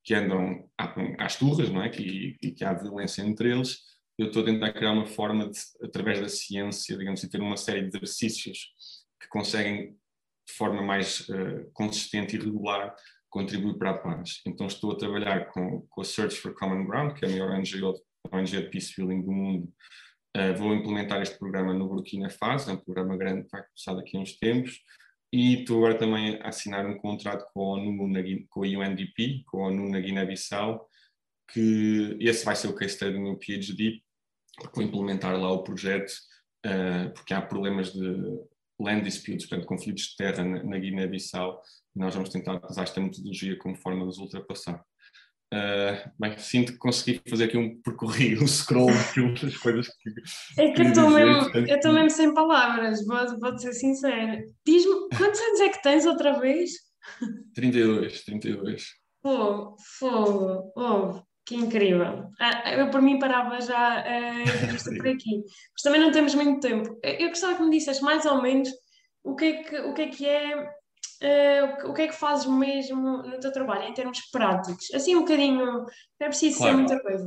que 0.04 0.14
andam 0.14 0.68
às 1.20 1.36
turras, 1.36 1.70
não 1.70 1.82
é? 1.82 1.90
Que, 1.90 2.38
que 2.56 2.64
há 2.64 2.74
violência 2.74 3.22
entre 3.22 3.52
eles. 3.52 3.80
Eu 4.18 4.28
estou 4.28 4.42
a 4.42 4.46
tentar 4.46 4.74
criar 4.74 4.92
uma 4.92 5.06
forma 5.06 5.50
de, 5.50 5.60
através 5.84 6.20
da 6.20 6.30
ciência, 6.30 6.98
digamos 6.98 7.20
assim, 7.20 7.30
ter 7.30 7.42
uma 7.42 7.58
série 7.58 7.82
de 7.82 7.98
exercícios 7.98 8.74
que 9.20 9.28
conseguem, 9.30 9.92
de 10.48 10.54
forma 10.54 10.82
mais 10.82 11.22
uh, 11.30 11.70
consistente 11.74 12.36
e 12.36 12.40
regular, 12.40 12.96
contribuir 13.30 13.78
para 13.78 13.92
a 13.92 13.98
paz. 13.98 14.42
Então 14.46 14.68
estou 14.68 14.92
a 14.92 14.98
trabalhar 14.98 15.50
com, 15.52 15.86
com 15.90 16.02
a 16.02 16.04
Search 16.04 16.36
for 16.36 16.54
Common 16.54 16.86
Ground, 16.86 17.14
que 17.14 17.26
é 17.26 17.28
a 17.28 17.32
maior 17.32 17.52
ONG, 17.52 17.82
ONG 18.32 18.62
de 18.62 18.70
Peace 18.70 18.94
Building 18.96 19.22
do 19.22 19.32
mundo. 19.32 19.74
Uh, 20.36 20.56
vou 20.58 20.74
implementar 20.74 21.22
este 21.22 21.38
programa 21.38 21.74
no 21.74 21.88
Burkina 21.88 22.30
Faso, 22.30 22.70
é 22.70 22.74
um 22.74 22.78
programa 22.78 23.18
grande 23.18 23.44
que 23.44 23.52
vai 23.52 23.64
começar 23.64 23.94
daqui 23.94 24.18
a 24.18 24.20
uns 24.20 24.38
tempos. 24.38 24.80
E 25.34 25.62
estou 25.62 25.78
agora 25.78 25.98
também 25.98 26.36
a 26.42 26.50
assinar 26.50 26.86
um 26.86 26.98
contrato 26.98 27.50
com 27.54 27.62
a 27.62 27.78
ONU, 27.78 28.08
na, 28.08 28.20
com 28.50 28.64
a 28.64 28.68
UNDP, 28.68 29.44
com 29.46 29.64
a 29.64 29.68
ONU 29.68 29.90
na 29.90 30.00
Guiné-Bissau, 30.00 30.90
que 31.54 32.18
esse 32.20 32.44
vai 32.44 32.56
ser 32.56 32.68
o 32.68 32.76
case 32.76 32.96
study 32.96 33.14
do 33.14 33.22
meu 33.22 33.38
PhD, 33.38 34.02
vou 34.74 34.84
implementar 34.84 35.40
lá 35.40 35.52
o 35.52 35.64
projeto, 35.64 36.12
uh, 36.66 37.14
porque 37.14 37.34
há 37.34 37.42
problemas 37.42 37.94
de 37.94 38.02
land 38.80 39.04
disputes, 39.04 39.48
portanto, 39.48 39.68
conflitos 39.68 40.04
de 40.04 40.16
terra 40.18 40.44
na, 40.44 40.64
na 40.64 40.78
Guiné-Bissau, 40.78 41.62
e 41.96 42.00
nós 42.00 42.14
vamos 42.14 42.30
tentar 42.30 42.60
usar 42.70 42.84
esta 42.84 43.00
metodologia 43.00 43.58
como 43.58 43.76
forma 43.76 44.04
de 44.04 44.10
os 44.10 44.18
ultrapassar. 44.18 44.84
Uh, 45.54 46.10
bem, 46.18 46.38
sinto 46.38 46.72
que 46.72 46.78
consegui 46.78 47.22
fazer 47.30 47.46
aqui 47.46 47.58
um 47.58 47.82
percorrido, 47.82 48.42
um 48.42 48.48
scroll 48.48 48.88
das 49.42 49.58
coisas 49.58 49.90
que. 49.90 50.10
É 50.58 50.72
que 50.72 50.82
eu 50.82 50.86
estou 50.86 51.10
mesmo, 51.10 51.50
eu 51.54 51.94
mesmo 51.94 52.10
sem 52.10 52.34
palavras, 52.34 53.06
vou, 53.06 53.38
vou 53.38 53.58
ser 53.58 53.74
sincera. 53.74 54.42
Diz-me, 54.66 55.10
quantos 55.18 55.42
anos 55.42 55.60
é 55.60 55.70
que 55.70 55.84
tens 55.84 56.06
outra 56.06 56.40
vez? 56.40 56.72
32, 57.54 58.24
32. 58.24 58.86
Fogo, 59.22 59.76
fogo, 60.00 60.72
oh, 60.76 61.22
que 61.46 61.56
incrível. 61.56 62.30
Ah, 62.40 62.72
eu 62.74 62.90
por 62.90 63.02
mim 63.02 63.20
parava 63.20 63.60
já 63.60 64.06
uh, 64.06 64.96
por 64.98 65.08
aqui, 65.10 65.44
mas 65.74 65.82
também 65.84 66.00
não 66.00 66.12
temos 66.12 66.34
muito 66.34 66.62
tempo. 66.62 66.98
Eu 67.04 67.28
gostava 67.28 67.58
que 67.58 67.64
me 67.64 67.78
dissesse 67.78 68.02
mais 68.02 68.26
ou 68.26 68.42
menos 68.42 68.70
o 69.22 69.36
que 69.36 69.46
é 69.46 69.64
que, 69.64 69.80
o 69.80 69.94
que, 69.94 70.02
é, 70.02 70.08
que 70.08 70.26
é 70.26 70.74
uh, 71.22 71.90
o 71.90 71.94
que 71.94 72.04
é 72.04 72.08
que 72.08 72.16
fazes 72.16 72.46
mesmo 72.46 73.24
no 73.24 73.40
teu 73.40 73.52
trabalho, 73.52 73.88
em 73.88 73.94
termos 73.94 74.20
práticos? 74.32 74.92
Assim 74.94 75.16
um 75.16 75.22
bocadinho, 75.22 75.66
não 75.66 75.86
é 76.20 76.28
preciso 76.28 76.58
claro. 76.58 76.74
ser 76.74 76.78
muita 76.78 77.02
coisa. 77.02 77.26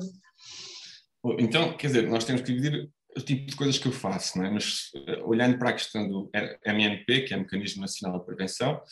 Então, 1.39 1.77
quer 1.77 1.87
dizer, 1.87 2.09
nós 2.09 2.25
temos 2.25 2.43
que 2.43 2.53
dividir 2.53 2.91
o 3.17 3.21
tipo 3.21 3.47
de 3.47 3.57
coisas 3.57 3.79
que 3.79 3.87
eu 3.87 3.93
faço, 3.93 4.43
é? 4.43 4.51
mas 4.51 4.91
uh, 4.95 5.29
olhando 5.29 5.59
para 5.59 5.71
a 5.71 5.73
questão 5.73 6.09
do 6.09 6.31
MNP, 6.65 7.23
que 7.23 7.35
é 7.35 7.37
o 7.37 7.41
Mecanismo 7.41 7.81
Nacional 7.81 8.19
de 8.19 8.27
Prevenção, 8.27 8.83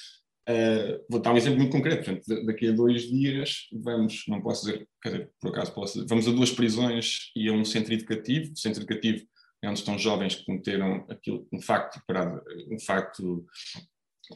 uh, 0.48 1.04
vou 1.10 1.20
dar 1.20 1.32
um 1.32 1.36
exemplo 1.36 1.58
muito 1.58 1.72
concreto. 1.72 2.04
Portanto, 2.04 2.46
daqui 2.46 2.68
a 2.68 2.72
dois 2.72 3.02
dias 3.02 3.68
vamos, 3.72 4.24
não 4.28 4.40
posso 4.40 4.64
dizer, 4.64 4.88
quer 5.02 5.08
dizer, 5.10 5.30
por 5.40 5.50
acaso 5.50 5.74
posso 5.74 5.94
dizer, 5.94 6.08
vamos 6.08 6.28
a 6.28 6.30
duas 6.30 6.52
prisões 6.52 7.30
e 7.36 7.48
a 7.48 7.52
um 7.52 7.64
centro 7.64 7.92
educativo. 7.92 8.52
O 8.52 8.56
centro 8.56 8.82
educativo 8.82 9.26
é 9.62 9.68
onde 9.68 9.78
estão 9.78 9.98
jovens 9.98 10.36
que 10.36 10.44
cometeram 10.44 11.06
aquilo, 11.08 11.46
um 11.52 11.60
facto, 11.60 12.00
um 12.70 12.78
facto 12.80 13.46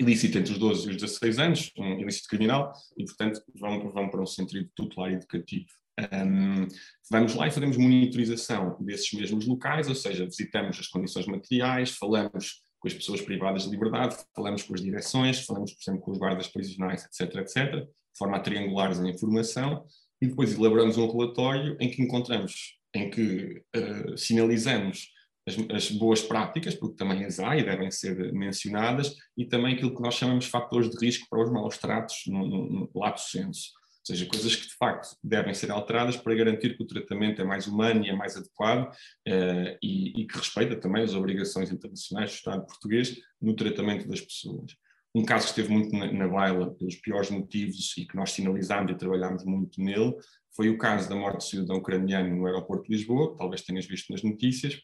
ilícito 0.00 0.38
entre 0.38 0.52
os 0.52 0.58
12 0.58 0.86
e 0.86 0.90
os 0.90 0.96
16 0.96 1.38
anos, 1.38 1.72
um 1.78 2.00
ilícito 2.00 2.28
criminal, 2.28 2.72
e, 2.96 3.04
portanto, 3.04 3.42
vão, 3.54 3.88
vão 3.90 4.08
para 4.08 4.22
um 4.22 4.26
centro 4.26 4.62
tutelar 4.74 5.12
educativo. 5.12 5.66
Um, 5.98 6.68
vamos 7.10 7.34
lá 7.34 7.48
e 7.48 7.50
fazemos 7.50 7.76
monitorização 7.76 8.76
desses 8.80 9.10
mesmos 9.12 9.46
locais, 9.46 9.88
ou 9.88 9.94
seja, 9.94 10.26
visitamos 10.26 10.78
as 10.78 10.88
condições 10.88 11.26
materiais, 11.26 11.90
falamos 11.90 12.60
com 12.78 12.88
as 12.88 12.94
pessoas 12.94 13.22
privadas 13.22 13.64
de 13.64 13.70
liberdade, 13.70 14.16
falamos 14.34 14.62
com 14.62 14.74
as 14.74 14.82
direções, 14.82 15.44
falamos, 15.44 15.72
por 15.72 15.82
exemplo, 15.82 16.04
com 16.04 16.10
os 16.12 16.18
guardas 16.18 16.48
prisionais, 16.48 17.04
etc., 17.04 17.36
etc., 17.36 17.84
de 17.84 18.18
forma 18.18 18.36
a 18.36 18.40
triangular 18.40 18.90
a 18.90 19.08
informação, 19.08 19.86
e 20.20 20.26
depois 20.26 20.52
elaboramos 20.52 20.98
um 20.98 21.10
relatório 21.10 21.76
em 21.80 21.90
que 21.90 22.02
encontramos, 22.02 22.78
em 22.94 23.10
que 23.10 23.62
uh, 23.74 24.16
sinalizamos 24.18 25.10
as, 25.46 25.56
as, 25.70 25.90
boas 25.90 26.20
práticas, 26.22 26.74
porque 26.74 26.96
também 26.96 27.24
as 27.24 27.38
há 27.38 27.56
e 27.56 27.64
devem 27.64 27.90
ser 27.90 28.32
mencionadas, 28.32 29.14
e 29.36 29.44
também 29.46 29.74
aquilo 29.74 29.94
que 29.94 30.02
nós 30.02 30.14
chamamos 30.14 30.46
de 30.46 30.50
fatores 30.50 30.90
de 30.90 31.04
risco 31.04 31.26
para 31.30 31.42
os 31.42 31.50
maus 31.50 31.78
tratos 31.78 32.24
no, 32.26 32.46
no, 32.46 32.68
no 32.68 32.90
lato 32.94 33.20
senso. 33.20 33.70
Ou 34.08 34.14
seja, 34.14 34.26
coisas 34.26 34.54
que 34.54 34.68
de 34.68 34.74
facto 34.74 35.16
devem 35.22 35.52
ser 35.52 35.70
alteradas 35.72 36.16
para 36.16 36.34
garantir 36.34 36.76
que 36.76 36.82
o 36.82 36.86
tratamento 36.86 37.42
é 37.42 37.44
mais 37.44 37.66
humano 37.66 38.04
e 38.04 38.08
é 38.08 38.14
mais 38.14 38.36
adequado 38.36 38.88
uh, 38.88 39.78
e, 39.82 40.20
e, 40.20 40.26
que 40.26 40.38
respeita 40.38 40.76
também 40.76 41.02
as 41.02 41.12
obrigações 41.12 41.72
internacionais 41.72 42.30
do 42.30 42.34
Estado 42.34 42.66
português 42.66 43.16
no 43.42 43.56
tratamento 43.56 44.06
das 44.06 44.20
pessoas. 44.20 44.76
Um 45.12 45.24
caso 45.24 45.46
que 45.46 45.50
esteve 45.50 45.72
muito 45.72 45.96
na, 45.96 46.12
na 46.12 46.28
baila 46.28 46.72
pelos 46.74 46.94
piores 46.96 47.30
motivos 47.30 47.96
e 47.98 48.06
que 48.06 48.14
nós 48.14 48.30
sinalizámos 48.30 48.92
e 48.92 48.96
trabalhámos 48.96 49.44
muito 49.44 49.80
nele 49.80 50.14
foi 50.54 50.68
o 50.68 50.78
caso 50.78 51.08
da 51.08 51.16
morte 51.16 51.38
do 51.38 51.42
cidadão 51.42 51.76
ucraniano 51.78 52.36
no 52.36 52.46
aeroporto 52.46 52.84
de 52.84 52.96
Lisboa, 52.96 53.34
talvez 53.36 53.62
tenhas 53.62 53.86
visto 53.86 54.12
nas 54.12 54.22
notícias, 54.22 54.80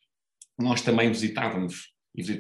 nós 0.63 0.83
também 0.83 1.09
visitávamos, 1.09 1.93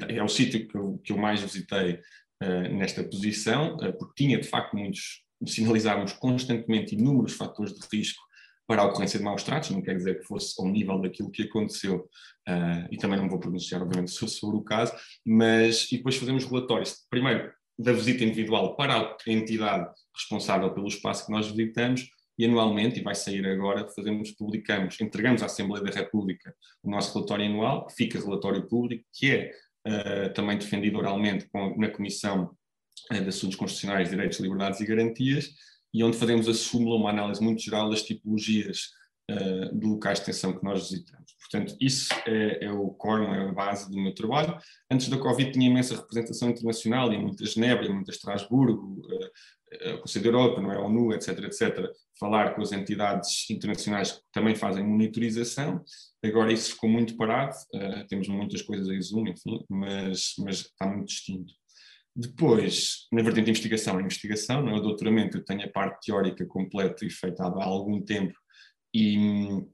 é 0.08 0.22
o 0.22 0.28
sítio 0.28 0.66
que 0.68 0.76
eu, 0.76 1.00
que 1.04 1.12
eu 1.12 1.18
mais 1.18 1.40
visitei 1.40 2.00
uh, 2.42 2.76
nesta 2.76 3.02
posição, 3.04 3.76
uh, 3.76 3.92
porque 3.98 4.24
tinha 4.24 4.40
de 4.40 4.46
facto 4.46 4.76
muitos, 4.76 5.22
sinalizávamos 5.46 6.12
constantemente 6.12 6.94
inúmeros 6.94 7.34
fatores 7.34 7.74
de 7.74 7.86
risco 7.92 8.22
para 8.66 8.82
a 8.82 8.86
ocorrência 8.86 9.18
de 9.18 9.24
maus 9.24 9.42
tratos, 9.42 9.70
não 9.70 9.82
quer 9.82 9.96
dizer 9.96 10.20
que 10.20 10.26
fosse 10.26 10.54
ao 10.58 10.68
nível 10.68 11.00
daquilo 11.00 11.30
que 11.30 11.42
aconteceu, 11.42 12.08
uh, 12.48 12.88
e 12.90 12.96
também 12.96 13.18
não 13.18 13.28
vou 13.28 13.38
pronunciar, 13.40 13.82
obviamente, 13.82 14.10
sobre 14.10 14.56
o 14.56 14.62
caso, 14.62 14.92
mas 15.26 15.90
e 15.90 15.96
depois 15.96 16.16
fazemos 16.16 16.44
relatórios, 16.44 17.06
primeiro 17.10 17.52
da 17.78 17.92
visita 17.92 18.22
individual 18.24 18.76
para 18.76 18.94
a 18.96 19.16
entidade 19.26 19.90
responsável 20.14 20.72
pelo 20.72 20.88
espaço 20.88 21.26
que 21.26 21.32
nós 21.32 21.48
visitamos 21.48 22.08
e 22.38 22.44
anualmente, 22.44 23.00
e 23.00 23.02
vai 23.02 23.14
sair 23.14 23.46
agora, 23.46 23.88
fazemos, 23.88 24.30
publicamos, 24.32 25.00
entregamos 25.00 25.42
à 25.42 25.46
Assembleia 25.46 25.84
da 25.84 25.90
República 25.90 26.54
o 26.82 26.90
nosso 26.90 27.14
relatório 27.14 27.46
anual, 27.46 27.86
que 27.86 27.94
fica 27.94 28.18
relatório 28.18 28.66
público, 28.66 29.04
que 29.12 29.30
é 29.30 29.52
uh, 29.86 30.32
também 30.32 30.58
defendido 30.58 30.98
oralmente 30.98 31.46
com, 31.48 31.76
na 31.78 31.90
Comissão 31.90 32.56
uh, 33.10 33.20
de 33.20 33.28
Assuntos 33.28 33.56
Constitucionais, 33.56 34.10
Direitos, 34.10 34.40
Liberdades 34.40 34.80
e 34.80 34.86
Garantias, 34.86 35.50
e 35.92 36.02
onde 36.02 36.16
fazemos 36.16 36.48
a 36.48 36.54
súmula, 36.54 36.96
uma 36.96 37.10
análise 37.10 37.42
muito 37.42 37.62
geral 37.62 37.90
das 37.90 38.02
tipologias 38.02 38.90
uh, 39.30 39.78
de 39.78 39.86
locais 39.86 40.18
de 40.18 40.26
detenção 40.26 40.52
que 40.52 40.64
nós 40.64 40.88
visitamos. 40.88 41.32
Portanto, 41.50 41.76
isso 41.80 42.08
é, 42.26 42.64
é 42.64 42.72
o 42.72 42.88
core, 42.90 43.26
é 43.26 43.48
a 43.48 43.52
base 43.52 43.90
do 43.90 44.00
meu 44.00 44.14
trabalho. 44.14 44.56
Antes 44.90 45.08
da 45.08 45.18
Covid 45.18 45.52
tinha 45.52 45.68
imensa 45.68 45.96
representação 45.96 46.50
internacional, 46.50 47.12
ia 47.12 47.18
muita 47.18 47.44
Genebra, 47.44 47.84
ia 47.84 47.92
muita 47.92 48.10
Estrasburgo, 48.10 49.00
uh, 49.00 49.94
uh, 49.94 50.00
Conselho 50.00 50.24
da 50.24 50.30
Europa, 50.30 50.62
não 50.62 50.72
é? 50.72 50.78
ONU, 50.78 51.12
etc, 51.12 51.38
etc, 51.40 51.90
falar 52.18 52.54
com 52.54 52.62
as 52.62 52.72
entidades 52.72 53.48
internacionais 53.50 54.12
que 54.12 54.20
também 54.32 54.54
fazem 54.54 54.84
monitorização. 54.84 55.84
Agora 56.24 56.52
isso 56.52 56.72
ficou 56.72 56.88
muito 56.88 57.16
parado, 57.16 57.54
uh, 57.74 58.06
temos 58.08 58.28
muitas 58.28 58.62
coisas 58.62 58.88
em 58.88 59.02
Zoom, 59.02 59.28
enfim, 59.28 59.64
mas, 59.68 60.34
mas 60.38 60.60
está 60.60 60.86
muito 60.86 61.08
distinto. 61.08 61.52
Depois, 62.14 63.08
na 63.10 63.22
vertente 63.22 63.46
de 63.46 63.50
investigação, 63.52 63.98
investigação, 63.98 64.62
no 64.62 64.72
meu 64.72 64.82
doutoramento 64.82 65.38
eu 65.38 65.44
tenho 65.44 65.64
a 65.64 65.68
parte 65.68 66.06
teórica 66.06 66.44
completa 66.44 67.06
e 67.06 67.10
feita 67.10 67.42
há 67.42 67.64
algum 67.64 68.02
tempo 68.02 68.34
e, 68.94 69.64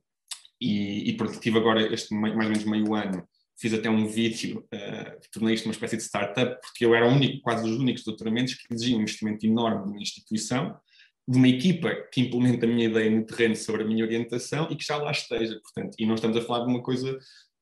e, 0.61 1.11
e 1.11 1.16
pronto, 1.16 1.40
tive 1.40 1.59
agora 1.59 1.92
este 1.92 2.14
mais 2.14 2.35
ou 2.35 2.40
menos 2.40 2.64
meio 2.64 2.94
ano, 2.94 3.26
fiz 3.59 3.74
até 3.74 3.90
um 3.90 4.07
vídeo, 4.07 4.64
uh, 4.72 5.31
tornei 5.33 5.54
isto 5.54 5.66
uma 5.66 5.72
espécie 5.72 5.96
de 5.96 6.02
startup, 6.02 6.61
porque 6.62 6.85
eu 6.85 6.94
era 6.94 7.07
o 7.07 7.11
único, 7.11 7.42
quase 7.42 7.64
dos 7.64 7.78
únicos 7.78 8.04
doutoramentos 8.04 8.54
que 8.54 8.72
exigiam 8.72 8.98
um 8.98 9.02
investimento 9.02 9.44
enorme 9.44 9.85
de 9.85 9.90
uma 9.90 10.00
instituição, 10.00 10.78
de 11.26 11.37
uma 11.37 11.48
equipa 11.48 11.94
que 12.12 12.22
implementa 12.22 12.64
a 12.64 12.68
minha 12.68 12.87
ideia 12.87 13.11
no 13.11 13.26
terreno 13.26 13.57
sobre 13.57 13.83
a 13.83 13.87
minha 13.87 14.04
orientação 14.04 14.68
e 14.70 14.76
que 14.76 14.85
já 14.85 14.96
lá 14.96 15.11
esteja, 15.11 15.61
portanto, 15.61 15.94
e 15.98 16.07
não 16.07 16.14
estamos 16.14 16.37
a 16.37 16.40
falar 16.40 16.64
de 16.64 16.70
uma 16.70 16.83
coisa 16.83 17.18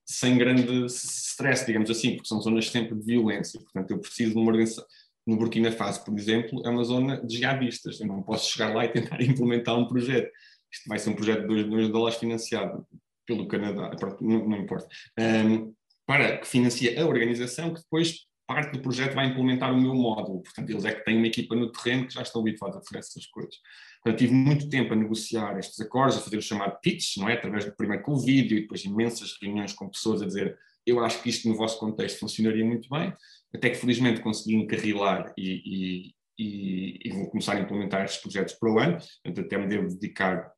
sem 0.08 0.38
grande 0.38 0.86
stress, 0.86 1.66
digamos 1.66 1.90
assim, 1.90 2.14
porque 2.14 2.28
são 2.28 2.40
zonas 2.40 2.68
sempre 2.68 2.94
de 2.94 3.04
violência, 3.04 3.58
portanto, 3.60 3.90
eu 3.90 3.98
preciso 3.98 4.34
de 4.34 4.38
uma 4.38 4.50
organização, 4.50 4.84
no 5.26 5.36
Burkina 5.36 5.72
Faso, 5.72 6.04
por 6.04 6.16
exemplo, 6.16 6.62
é 6.64 6.70
uma 6.70 6.84
zona 6.84 7.20
de 7.26 7.38
jihadistas, 7.38 8.00
eu 8.00 8.06
não 8.06 8.22
posso 8.22 8.52
chegar 8.52 8.72
lá 8.72 8.84
e 8.84 8.88
tentar 8.88 9.20
implementar 9.24 9.76
um 9.76 9.88
projeto, 9.88 10.30
isto 10.76 10.88
vai 10.88 10.98
ser 10.98 11.10
um 11.10 11.14
projeto 11.14 11.42
de 11.42 11.46
2 11.48 11.66
milhões 11.66 11.86
de 11.86 11.92
dólares 11.92 12.18
financiado 12.18 12.86
pelo 13.26 13.48
Canadá, 13.48 13.90
não, 14.20 14.48
não 14.48 14.56
importa, 14.56 14.86
um, 15.18 15.74
para 16.06 16.38
que 16.38 16.46
financie 16.46 16.96
a 16.96 17.04
organização 17.04 17.74
que 17.74 17.80
depois 17.80 18.26
parte 18.46 18.72
do 18.72 18.80
projeto 18.80 19.14
vai 19.14 19.26
implementar 19.26 19.72
o 19.72 19.80
meu 19.80 19.92
módulo. 19.92 20.40
Portanto, 20.42 20.70
eles 20.70 20.84
é 20.84 20.94
que 20.94 21.04
têm 21.04 21.16
uma 21.16 21.26
equipa 21.26 21.56
no 21.56 21.72
terreno 21.72 22.06
que 22.06 22.14
já 22.14 22.22
estão 22.22 22.40
habituados 22.40 22.76
a 22.76 22.80
fazer 22.80 22.98
essas 22.98 23.26
coisas. 23.26 23.56
Portanto, 24.02 24.20
tive 24.20 24.32
muito 24.32 24.68
tempo 24.68 24.92
a 24.92 24.96
negociar 24.96 25.58
estes 25.58 25.80
acordos, 25.80 26.16
a 26.16 26.20
fazer 26.20 26.36
o 26.36 26.42
chamado 26.42 26.78
pitch, 26.80 27.16
não 27.16 27.28
é? 27.28 27.32
Através 27.32 27.64
do 27.64 27.74
primeiro 27.74 28.04
com 28.04 28.12
o 28.12 28.20
vídeo 28.20 28.56
e 28.56 28.60
depois 28.60 28.84
imensas 28.84 29.36
reuniões 29.42 29.72
com 29.72 29.88
pessoas 29.88 30.22
a 30.22 30.26
dizer 30.26 30.56
eu 30.86 31.04
acho 31.04 31.20
que 31.20 31.28
isto 31.28 31.48
no 31.48 31.56
vosso 31.56 31.80
contexto 31.80 32.20
funcionaria 32.20 32.64
muito 32.64 32.88
bem, 32.88 33.12
até 33.52 33.70
que 33.70 33.76
felizmente 33.76 34.20
consegui 34.20 34.54
encarrilar 34.54 35.34
e, 35.36 35.50
e, 35.64 36.14
e, 36.38 36.98
e 37.04 37.12
vou 37.12 37.28
começar 37.28 37.56
a 37.56 37.60
implementar 37.60 38.04
estes 38.04 38.22
projetos 38.22 38.54
para 38.54 38.72
o 38.72 38.78
ano, 38.78 38.98
portanto 39.24 39.46
até 39.46 39.58
me 39.58 39.66
devo 39.66 39.88
dedicar 39.88 40.52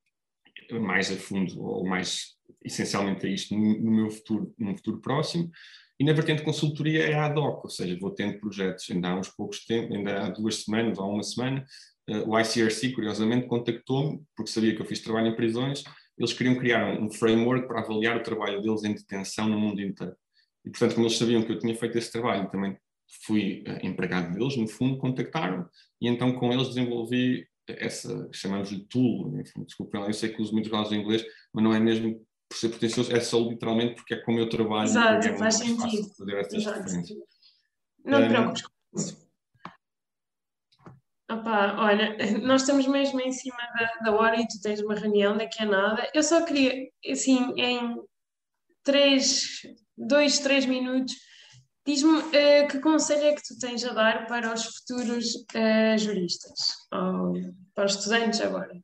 mais 0.72 1.10
a 1.10 1.16
fundo 1.16 1.62
ou 1.62 1.86
mais 1.86 2.36
essencialmente 2.64 3.26
a 3.26 3.30
isto 3.30 3.56
no, 3.56 3.90
meu 3.90 4.10
futuro, 4.10 4.54
num 4.58 4.76
futuro 4.76 5.00
próximo. 5.00 5.50
E 5.98 6.04
na 6.04 6.12
vertente 6.12 6.38
de 6.38 6.44
consultoria 6.44 7.04
é 7.04 7.14
ad 7.14 7.38
hoc, 7.38 7.64
ou 7.64 7.70
seja, 7.70 7.98
vou 8.00 8.10
tendo 8.12 8.38
projetos, 8.38 8.88
ainda 8.90 9.08
há 9.08 9.18
uns 9.18 9.28
poucos 9.28 9.64
tempos, 9.64 9.96
ainda 9.96 10.26
há 10.26 10.28
duas 10.30 10.62
semanas 10.62 10.98
ou 10.98 11.12
uma 11.12 11.22
semana, 11.22 11.66
uh, 12.08 12.30
o 12.30 12.38
ICRC, 12.38 12.92
curiosamente, 12.92 13.48
contactou-me, 13.48 14.22
porque 14.36 14.50
sabia 14.50 14.74
que 14.74 14.80
eu 14.80 14.86
fiz 14.86 15.00
trabalho 15.00 15.28
em 15.28 15.36
prisões, 15.36 15.82
eles 16.16 16.32
queriam 16.32 16.56
criar 16.56 17.00
um 17.00 17.10
framework 17.10 17.66
para 17.66 17.80
avaliar 17.80 18.16
o 18.16 18.22
trabalho 18.22 18.62
deles 18.62 18.84
em 18.84 18.94
detenção 18.94 19.48
no 19.48 19.58
mundo 19.58 19.80
inteiro. 19.80 20.14
E, 20.64 20.70
portanto, 20.70 20.94
como 20.94 21.06
eles 21.06 21.18
sabiam 21.18 21.42
que 21.42 21.50
eu 21.50 21.58
tinha 21.58 21.74
feito 21.74 21.98
esse 21.98 22.12
trabalho, 22.12 22.48
também 22.48 22.76
fui 23.24 23.64
uh, 23.66 23.84
empregado 23.84 24.32
deles, 24.32 24.56
no 24.56 24.68
fundo, 24.68 24.98
contactaram 24.98 25.68
e 26.00 26.08
então 26.08 26.32
com 26.32 26.52
eles 26.52 26.68
desenvolvi 26.68 27.44
essa, 27.68 28.28
chamamos-lhe 28.32 28.84
tool, 28.86 29.38
enfim, 29.40 29.64
desculpem 29.64 30.00
lá, 30.00 30.06
eu 30.06 30.14
sei 30.14 30.30
que 30.30 30.40
uso 30.40 30.52
muitas 30.52 30.70
palavras 30.70 30.92
em 30.92 31.00
inglês, 31.00 31.24
mas 31.52 31.64
não 31.64 31.72
é 31.72 31.80
mesmo 31.80 32.24
por 32.48 32.56
ser 32.56 32.70
pretencioso, 32.70 33.14
é 33.14 33.20
só 33.20 33.38
literalmente 33.40 33.94
porque 33.94 34.14
é 34.14 34.20
como 34.22 34.38
eu 34.38 34.48
trabalho. 34.48 34.88
Exato, 34.88 35.28
é 35.28 35.36
faz 35.36 35.56
sentido. 35.56 36.08
Fazer 36.16 36.38
essas 36.38 36.64
Não 38.04 38.22
te 38.22 38.28
preocupes 38.28 38.62
com 38.62 38.70
isso. 38.96 39.28
Opa, 41.30 41.76
olha, 41.78 42.16
nós 42.40 42.62
estamos 42.62 42.86
mesmo 42.86 43.20
em 43.20 43.30
cima 43.30 43.58
da, 43.78 44.10
da 44.10 44.16
hora 44.16 44.40
e 44.40 44.48
tu 44.48 44.58
tens 44.62 44.80
uma 44.80 44.94
reunião 44.94 45.36
daqui 45.36 45.62
a 45.62 45.66
nada. 45.66 46.10
Eu 46.14 46.22
só 46.22 46.42
queria, 46.42 46.88
assim, 47.10 47.52
em 47.58 47.96
três, 48.82 49.60
dois, 49.94 50.38
três 50.38 50.64
minutos, 50.64 51.14
Diz-me 51.88 52.18
uh, 52.18 52.68
que 52.70 52.80
conselho 52.80 53.22
é 53.22 53.32
que 53.32 53.42
tu 53.42 53.58
tens 53.58 53.82
a 53.82 53.94
dar 53.94 54.26
para 54.26 54.52
os 54.52 54.62
futuros 54.62 55.34
uh, 55.34 55.96
juristas, 55.96 56.58
ou 56.92 57.32
para 57.74 57.86
os 57.86 57.94
estudantes 57.94 58.42
agora? 58.42 58.78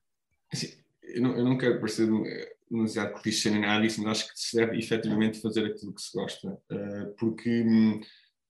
Assim, 0.50 0.68
eu, 1.02 1.20
não, 1.20 1.36
eu, 1.36 1.44
não, 1.44 1.58
quero 1.58 1.78
parecer 1.80 2.08
demasiado 2.70 3.20
clichê 3.20 3.50
nem 3.50 3.60
nada 3.60 3.82
disso, 3.82 4.02
mas 4.02 4.12
acho 4.12 4.32
que 4.32 4.40
se 4.40 4.56
deve 4.56 4.78
efetivamente 4.78 5.38
fazer 5.38 5.66
aquilo 5.66 5.92
que 5.92 6.00
se 6.00 6.16
gosta, 6.16 6.48
uh, 6.48 7.14
porque 7.18 7.50
hum, 7.60 8.00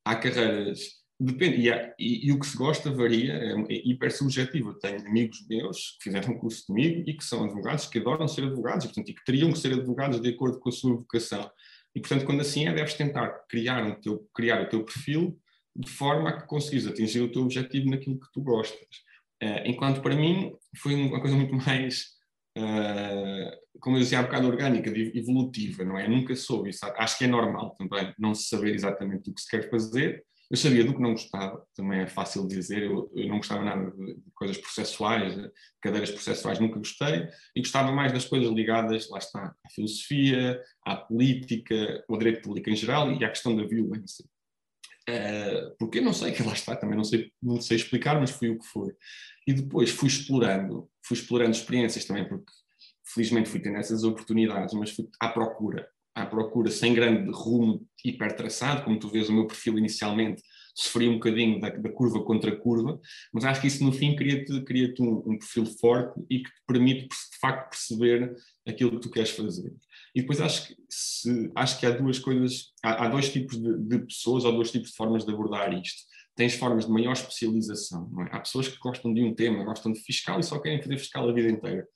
há 0.04 0.14
carreiras, 0.14 1.02
depende, 1.18 1.56
e, 1.62 1.72
há, 1.72 1.92
e, 1.98 2.28
e, 2.28 2.30
o 2.30 2.38
que 2.38 2.46
se 2.46 2.56
gosta 2.56 2.92
varia, 2.92 3.32
é, 3.32 3.54
é 3.54 3.82
hiper 3.84 4.12
subjetivo. 4.12 4.70
Eu 4.70 4.78
tenho 4.78 5.04
amigos 5.04 5.44
meus 5.48 5.96
que 5.98 6.04
fizeram 6.04 6.38
curso 6.38 6.64
comigo 6.68 7.02
e 7.04 7.16
que 7.16 7.24
são 7.24 7.42
advogados, 7.42 7.86
que 7.86 7.98
adoram 7.98 8.28
ser 8.28 8.44
advogados, 8.44 8.86
portanto, 8.86 9.08
e 9.08 9.14
que 9.14 9.24
teriam 9.24 9.50
que 9.50 9.58
ser 9.58 9.72
advogados 9.72 10.20
de 10.20 10.28
acordo 10.28 10.60
com 10.60 10.68
a 10.68 10.72
sua 10.72 10.94
vocação. 10.94 11.50
E, 11.94 12.00
portanto, 12.00 12.24
quando 12.24 12.40
assim 12.40 12.66
é, 12.66 12.72
deves 12.72 12.94
tentar 12.94 13.28
criar, 13.48 13.84
um 13.84 14.00
teu, 14.00 14.28
criar 14.34 14.62
o 14.62 14.68
teu 14.68 14.84
perfil 14.84 15.38
de 15.76 15.90
forma 15.90 16.30
a 16.30 16.40
que 16.40 16.46
conseguires 16.46 16.86
atingir 16.86 17.20
o 17.20 17.30
teu 17.30 17.42
objetivo 17.42 17.90
naquilo 17.90 18.18
que 18.18 18.32
tu 18.32 18.40
gostas. 18.40 18.78
Uh, 19.42 19.66
enquanto 19.66 20.00
para 20.00 20.14
mim 20.14 20.54
foi 20.76 20.94
uma 20.94 21.20
coisa 21.20 21.36
muito 21.36 21.54
mais, 21.54 22.14
uh, 22.56 23.80
como 23.80 23.96
eu 23.96 24.00
dizia 24.00 24.18
há 24.18 24.22
um 24.22 24.24
bocado, 24.24 24.46
orgânica, 24.46 24.90
evolutiva, 24.90 25.84
não 25.84 25.98
é? 25.98 26.08
Nunca 26.08 26.34
soube 26.36 26.70
isso. 26.70 26.84
Acho 26.96 27.18
que 27.18 27.24
é 27.24 27.28
normal 27.28 27.74
também 27.76 28.14
não 28.18 28.34
se 28.34 28.48
saber 28.48 28.74
exatamente 28.74 29.30
o 29.30 29.34
que 29.34 29.40
se 29.40 29.50
quer 29.50 29.68
fazer, 29.68 30.24
eu 30.50 30.56
sabia 30.56 30.84
do 30.84 30.94
que 30.94 31.00
não 31.00 31.12
gostava, 31.12 31.66
também 31.74 32.00
é 32.00 32.06
fácil 32.06 32.46
dizer, 32.46 32.82
eu, 32.82 33.10
eu 33.14 33.28
não 33.28 33.38
gostava 33.38 33.64
nada 33.64 33.90
de, 33.90 34.16
coisas 34.34 34.58
processuais, 34.58 35.34
de 35.34 35.50
cadeiras 35.80 36.10
processuais 36.10 36.58
nunca 36.58 36.78
gostei, 36.78 37.28
e 37.56 37.60
gostava 37.60 37.92
mais 37.92 38.12
das 38.12 38.24
coisas 38.24 38.52
ligadas, 38.52 39.08
lá 39.08 39.18
está, 39.18 39.54
à 39.64 39.70
filosofia, 39.70 40.60
à 40.84 40.96
política, 40.96 42.04
ao 42.08 42.18
direito 42.18 42.42
público 42.42 42.70
em 42.70 42.76
geral 42.76 43.10
e 43.12 43.24
à 43.24 43.28
questão 43.28 43.56
da 43.56 43.64
violência. 43.64 44.24
Uh, 45.08 45.76
porque 45.78 45.98
eu 45.98 46.02
não 46.02 46.12
sei, 46.12 46.32
que 46.32 46.42
lá 46.44 46.52
está, 46.52 46.76
também 46.76 46.96
não 46.96 47.04
sei, 47.04 47.30
não 47.42 47.60
sei 47.60 47.76
explicar, 47.76 48.20
mas 48.20 48.30
foi 48.30 48.50
o 48.50 48.58
que 48.58 48.66
foi. 48.66 48.92
E 49.46 49.52
depois 49.52 49.90
fui 49.90 50.08
explorando, 50.08 50.90
fui 51.02 51.16
explorando 51.16 51.52
experiências 51.52 52.04
também, 52.04 52.28
porque 52.28 52.50
felizmente 53.04 53.48
fui 53.48 53.60
tendo 53.60 53.76
essas 53.76 54.04
oportunidades, 54.04 54.74
mas 54.74 54.90
fui 54.90 55.08
à 55.20 55.28
procura 55.28 55.88
à 56.14 56.24
procura, 56.24 56.70
sem 56.70 56.94
grande 56.94 57.30
rumo 57.30 57.84
hiper 58.04 58.36
traçado, 58.36 58.84
como 58.84 58.98
tu 58.98 59.08
vês 59.08 59.28
o 59.28 59.32
meu 59.32 59.46
perfil 59.46 59.78
inicialmente, 59.78 60.42
sofri 60.74 61.08
um 61.08 61.14
bocadinho 61.14 61.60
da, 61.60 61.70
da 61.70 61.90
curva 61.90 62.22
contra 62.24 62.54
curva, 62.54 63.00
mas 63.32 63.44
acho 63.44 63.60
que 63.60 63.66
isso 63.68 63.84
no 63.84 63.92
fim 63.92 64.16
cria-te 64.16 64.60
cria 64.62 64.92
um, 65.00 65.22
um, 65.26 65.38
perfil 65.38 65.66
forte 65.66 66.20
e 66.28 66.40
que 66.40 66.50
te 66.50 66.62
permite 66.66 67.08
de 67.08 67.38
facto 67.40 67.70
perceber 67.70 68.34
aquilo 68.66 68.92
que 68.92 69.00
tu 69.00 69.10
queres 69.10 69.30
fazer. 69.30 69.72
E 70.14 70.20
depois 70.20 70.40
acho 70.40 70.68
que, 70.68 70.76
se, 70.88 71.50
acho 71.54 71.78
que 71.78 71.86
há 71.86 71.90
duas 71.90 72.18
coisas, 72.18 72.72
há, 72.82 73.04
há 73.04 73.08
dois 73.08 73.32
tipos 73.32 73.60
de, 73.60 73.78
de, 73.78 73.98
pessoas 74.00 74.44
ou 74.44 74.52
dois 74.52 74.70
tipos 74.70 74.90
de 74.90 74.96
formas 74.96 75.24
de 75.24 75.32
abordar 75.32 75.72
isto. 75.72 76.02
Tens 76.36 76.54
formas 76.54 76.86
de 76.86 76.90
maior 76.90 77.12
especialização, 77.12 78.10
é? 78.22 78.36
Há 78.36 78.40
pessoas 78.40 78.66
que 78.66 78.78
gostam 78.78 79.14
de 79.14 79.22
um 79.22 79.32
tema, 79.32 79.62
gostam 79.64 79.92
de 79.92 80.00
fiscal 80.00 80.40
e 80.40 80.42
só 80.42 80.58
querem 80.58 80.82
fazer 80.82 80.98
fiscal 80.98 81.28
a 81.28 81.32
vida 81.32 81.48
inteira 81.48 81.86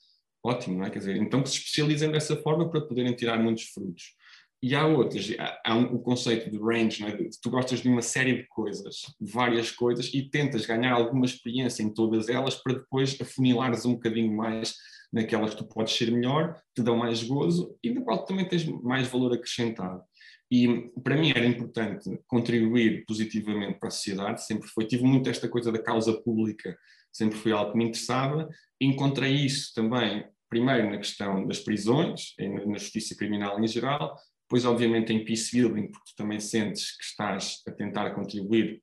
ótimo, 0.45 0.79
não 0.79 0.87
é? 0.87 0.91
Quer 0.91 1.01
dizer, 1.01 1.17
então 1.17 1.43
que 1.43 1.51
se 1.51 1.57
especializem 1.57 2.11
dessa 2.11 2.37
forma 2.37 2.71
para 2.71 2.81
poderem 2.81 3.15
tirar 3.15 3.39
muitos 3.39 3.65
frutos. 3.65 4.15
E 4.61 4.75
há 4.75 4.85
outras, 4.87 5.33
há, 5.39 5.61
há 5.65 5.77
um, 5.77 5.95
o 5.95 6.01
conceito 6.01 6.51
de 6.51 6.59
range, 6.59 7.01
não 7.01 7.09
é? 7.09 7.17
De, 7.17 7.31
tu 7.41 7.51
gostas 7.51 7.81
de 7.81 7.89
uma 7.89 8.03
série 8.03 8.39
de 8.39 8.49
coisas, 8.49 9.03
várias 9.21 9.71
coisas, 9.71 10.13
e 10.13 10.29
tentas 10.29 10.67
ganhar 10.67 10.93
alguma 10.93 11.25
experiência 11.25 11.83
em 11.83 11.93
todas 11.93 12.29
elas 12.29 12.57
para 12.57 12.75
depois 12.75 13.17
afunilares 13.21 13.85
um 13.85 13.95
bocadinho 13.95 14.37
mais 14.37 14.75
naquelas 15.13 15.55
que 15.55 15.59
tu 15.59 15.65
podes 15.65 15.95
ser 15.95 16.11
melhor, 16.11 16.61
te 16.75 16.83
dão 16.83 16.97
mais 16.97 17.23
gozo 17.23 17.77
e 17.83 17.91
na 17.91 18.03
qual 18.03 18.25
também 18.25 18.47
tens 18.47 18.65
mais 18.83 19.09
valor 19.09 19.33
acrescentado. 19.33 20.03
E 20.51 20.91
para 21.03 21.17
mim 21.17 21.31
era 21.31 21.47
importante 21.47 22.19
contribuir 22.27 23.05
positivamente 23.07 23.79
para 23.79 23.89
a 23.89 23.93
sociedade, 23.93 24.45
sempre 24.45 24.69
foi. 24.69 24.87
Tive 24.87 25.05
muito 25.05 25.29
esta 25.29 25.49
coisa 25.49 25.71
da 25.71 25.83
causa 25.83 26.13
pública, 26.23 26.77
sempre 27.19 27.39
foi 27.39 27.53
algo 27.53 27.73
que 27.73 27.79
me 27.79 27.85
interessava. 27.85 28.49
Encontrei 28.81 29.35
isso 29.35 29.75
também, 29.75 30.25
primeiro 30.49 30.91
na 30.91 30.99
questão 30.99 31.47
das 31.47 31.59
prisões, 31.59 32.35
na 32.39 32.79
justiça 32.79 33.15
criminal 33.15 33.63
em 33.63 33.67
geral, 33.67 34.17
depois, 34.49 34.65
obviamente, 34.65 35.13
em 35.13 35.25
peace 35.25 35.55
building, 35.55 35.89
porque 35.91 36.11
tu 36.11 36.17
também 36.17 36.41
sentes 36.41 36.97
que 36.97 37.05
estás 37.05 37.63
a 37.67 37.71
tentar 37.71 38.11
contribuir 38.15 38.81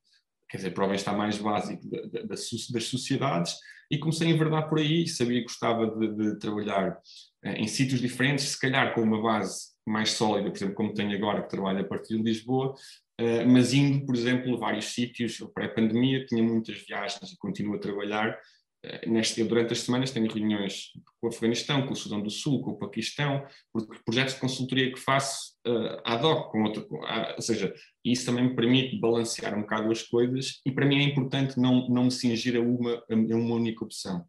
quer 0.48 0.58
dizer, 0.58 0.70
para 0.70 0.84
o 0.84 0.88
bem-estar 0.88 1.16
mais 1.16 1.38
básico 1.38 1.82
das 2.28 2.84
sociedades, 2.84 3.56
e 3.90 3.98
comecei 3.98 4.28
a 4.28 4.30
enverdar 4.30 4.68
por 4.68 4.78
aí, 4.78 5.06
sabia 5.06 5.38
que 5.38 5.46
gostava 5.46 5.86
de, 5.86 6.14
de 6.14 6.38
trabalhar 6.38 6.98
eh, 7.44 7.54
em 7.54 7.68
sítios 7.68 8.00
diferentes, 8.00 8.46
se 8.46 8.60
calhar 8.60 8.94
com 8.94 9.02
uma 9.02 9.22
base 9.22 9.74
mais 9.86 10.10
sólida, 10.10 10.50
por 10.50 10.56
exemplo, 10.56 10.74
como 10.74 10.94
tenho 10.94 11.16
agora, 11.16 11.42
que 11.42 11.48
trabalho 11.48 11.80
a 11.80 11.84
partir 11.84 12.16
de 12.16 12.22
Lisboa, 12.22 12.74
eh, 13.18 13.44
mas 13.44 13.72
indo, 13.72 14.04
por 14.04 14.14
exemplo, 14.14 14.54
a 14.54 14.58
vários 14.58 14.86
sítios, 14.86 15.38
pré-pandemia, 15.54 16.26
tinha 16.26 16.42
muitas 16.42 16.78
viagens 16.86 17.32
e 17.32 17.36
continuo 17.38 17.76
a 17.76 17.78
trabalhar 17.78 18.38
eh, 18.86 19.08
neste, 19.08 19.42
durante 19.42 19.72
as 19.72 19.80
semanas 19.80 20.10
tenho 20.10 20.30
reuniões 20.30 20.92
com 21.20 21.26
o 21.26 21.30
Afeganistão, 21.30 21.86
com 21.86 21.92
o 21.92 21.96
Sudão 21.96 22.20
do 22.20 22.30
Sul, 22.30 22.62
com 22.62 22.72
o 22.72 22.78
Paquistão, 22.78 23.44
porque 23.72 23.98
projetos 24.04 24.34
de 24.34 24.40
consultoria 24.40 24.92
que 24.92 25.00
faço 25.00 25.54
uh, 25.66 26.00
ad 26.04 26.24
hoc, 26.24 26.52
com 26.52 26.62
outro, 26.62 26.86
com, 26.86 26.98
uh, 26.98 27.34
ou 27.34 27.42
seja, 27.42 27.74
isso 28.04 28.26
também 28.26 28.44
me 28.44 28.54
permite 28.54 29.00
balancear 29.00 29.56
um 29.56 29.62
bocado 29.62 29.90
as 29.90 30.02
coisas 30.02 30.60
e 30.64 30.70
para 30.70 30.86
mim 30.86 30.98
é 30.98 31.02
importante 31.02 31.58
não, 31.58 31.88
não 31.88 32.04
me 32.04 32.10
cingir 32.10 32.56
a 32.56 32.60
uma, 32.60 33.02
a 33.10 33.14
uma 33.14 33.54
única 33.54 33.84
opção. 33.84 34.24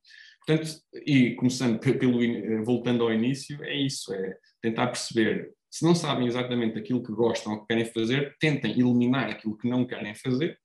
Portanto, 0.45 0.79
e 1.05 1.35
começando 1.35 1.77
pelo, 1.99 2.63
voltando 2.63 3.03
ao 3.03 3.13
início, 3.13 3.61
é 3.63 3.75
isso, 3.75 4.13
é 4.13 4.37
tentar 4.61 4.87
perceber, 4.87 5.51
se 5.69 5.85
não 5.85 5.93
sabem 5.95 6.27
exatamente 6.27 6.77
aquilo 6.77 7.03
que 7.03 7.11
gostam 7.11 7.53
ou 7.53 7.61
que 7.61 7.67
querem 7.67 7.85
fazer, 7.85 8.35
tentem 8.39 8.71
eliminar 8.71 9.29
aquilo 9.29 9.57
que 9.57 9.69
não 9.69 9.85
querem 9.85 10.15
fazer 10.15 10.57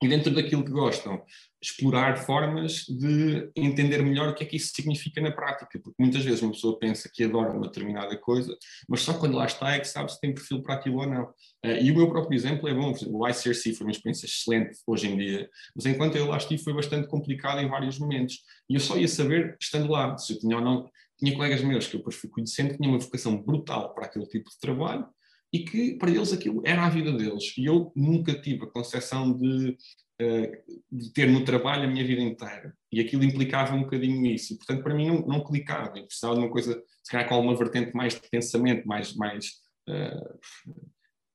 e 0.00 0.06
dentro 0.06 0.32
daquilo 0.32 0.64
que 0.64 0.70
gostam, 0.70 1.20
explorar 1.60 2.16
formas 2.18 2.84
de 2.84 3.50
entender 3.56 4.00
melhor 4.00 4.28
o 4.28 4.34
que 4.34 4.44
é 4.44 4.46
que 4.46 4.56
isso 4.56 4.72
significa 4.72 5.20
na 5.20 5.32
prática, 5.32 5.78
porque 5.82 6.00
muitas 6.00 6.24
vezes 6.24 6.40
uma 6.40 6.52
pessoa 6.52 6.78
pensa 6.78 7.10
que 7.12 7.24
adora 7.24 7.52
uma 7.52 7.66
determinada 7.66 8.16
coisa, 8.16 8.56
mas 8.88 9.00
só 9.00 9.14
quando 9.14 9.36
lá 9.36 9.46
está 9.46 9.72
é 9.72 9.80
que 9.80 9.88
sabe 9.88 10.12
se 10.12 10.20
tem 10.20 10.32
perfil 10.32 10.62
para 10.62 10.76
aquilo 10.76 10.98
ou 10.98 11.06
não. 11.06 11.24
Uh, 11.64 11.82
e 11.82 11.90
o 11.90 11.96
meu 11.96 12.08
próprio 12.08 12.36
exemplo 12.36 12.68
é 12.68 12.74
bom, 12.74 12.94
o 13.08 13.28
ICRC 13.28 13.74
foi 13.74 13.86
uma 13.86 13.90
experiência 13.90 14.26
excelente 14.26 14.78
hoje 14.86 15.08
em 15.08 15.16
dia, 15.18 15.50
mas 15.74 15.84
enquanto 15.84 16.14
eu 16.14 16.26
lá 16.26 16.36
estive 16.36 16.62
foi 16.62 16.72
bastante 16.72 17.08
complicado 17.08 17.60
em 17.60 17.68
vários 17.68 17.98
momentos, 17.98 18.38
e 18.70 18.74
eu 18.74 18.80
só 18.80 18.96
ia 18.96 19.08
saber 19.08 19.56
estando 19.60 19.90
lá, 19.90 20.16
se 20.16 20.34
eu 20.34 20.38
tinha 20.38 20.56
ou 20.56 20.62
não, 20.62 20.88
tinha 21.18 21.34
colegas 21.34 21.62
meus 21.62 21.86
que 21.86 21.96
eu 21.96 21.98
depois 21.98 22.16
fui 22.16 22.30
conhecendo, 22.30 22.70
que 22.70 22.78
tinham 22.78 22.92
uma 22.92 23.00
vocação 23.00 23.36
brutal 23.42 23.94
para 23.94 24.06
aquele 24.06 24.26
tipo 24.26 24.48
de 24.50 24.58
trabalho, 24.60 25.06
e 25.52 25.60
que 25.60 25.94
para 25.94 26.10
eles 26.10 26.32
aquilo 26.32 26.62
era 26.64 26.84
a 26.84 26.90
vida 26.90 27.12
deles. 27.12 27.56
E 27.56 27.64
eu 27.64 27.92
nunca 27.96 28.34
tive 28.34 28.64
a 28.64 28.70
concepção 28.70 29.32
de, 29.32 29.76
eh, 30.20 30.62
de 30.90 31.12
ter 31.12 31.28
no 31.28 31.44
trabalho 31.44 31.84
a 31.84 31.86
minha 31.86 32.06
vida 32.06 32.20
inteira. 32.20 32.74
E 32.92 33.00
aquilo 33.00 33.24
implicava 33.24 33.74
um 33.74 33.82
bocadinho 33.82 34.26
isso. 34.26 34.52
E, 34.52 34.56
portanto, 34.56 34.82
para 34.82 34.94
mim 34.94 35.06
não, 35.06 35.20
não 35.26 35.44
clicava. 35.44 35.96
Eu 35.98 36.06
precisava 36.06 36.34
de 36.34 36.40
uma 36.40 36.50
coisa, 36.50 36.82
se 37.02 37.10
calhar 37.10 37.28
com 37.28 37.34
alguma 37.34 37.56
vertente 37.56 37.94
mais 37.94 38.14
de 38.14 38.28
pensamento, 38.28 38.86
mais. 38.86 39.14
mais 39.16 39.46
uh, 39.88 40.38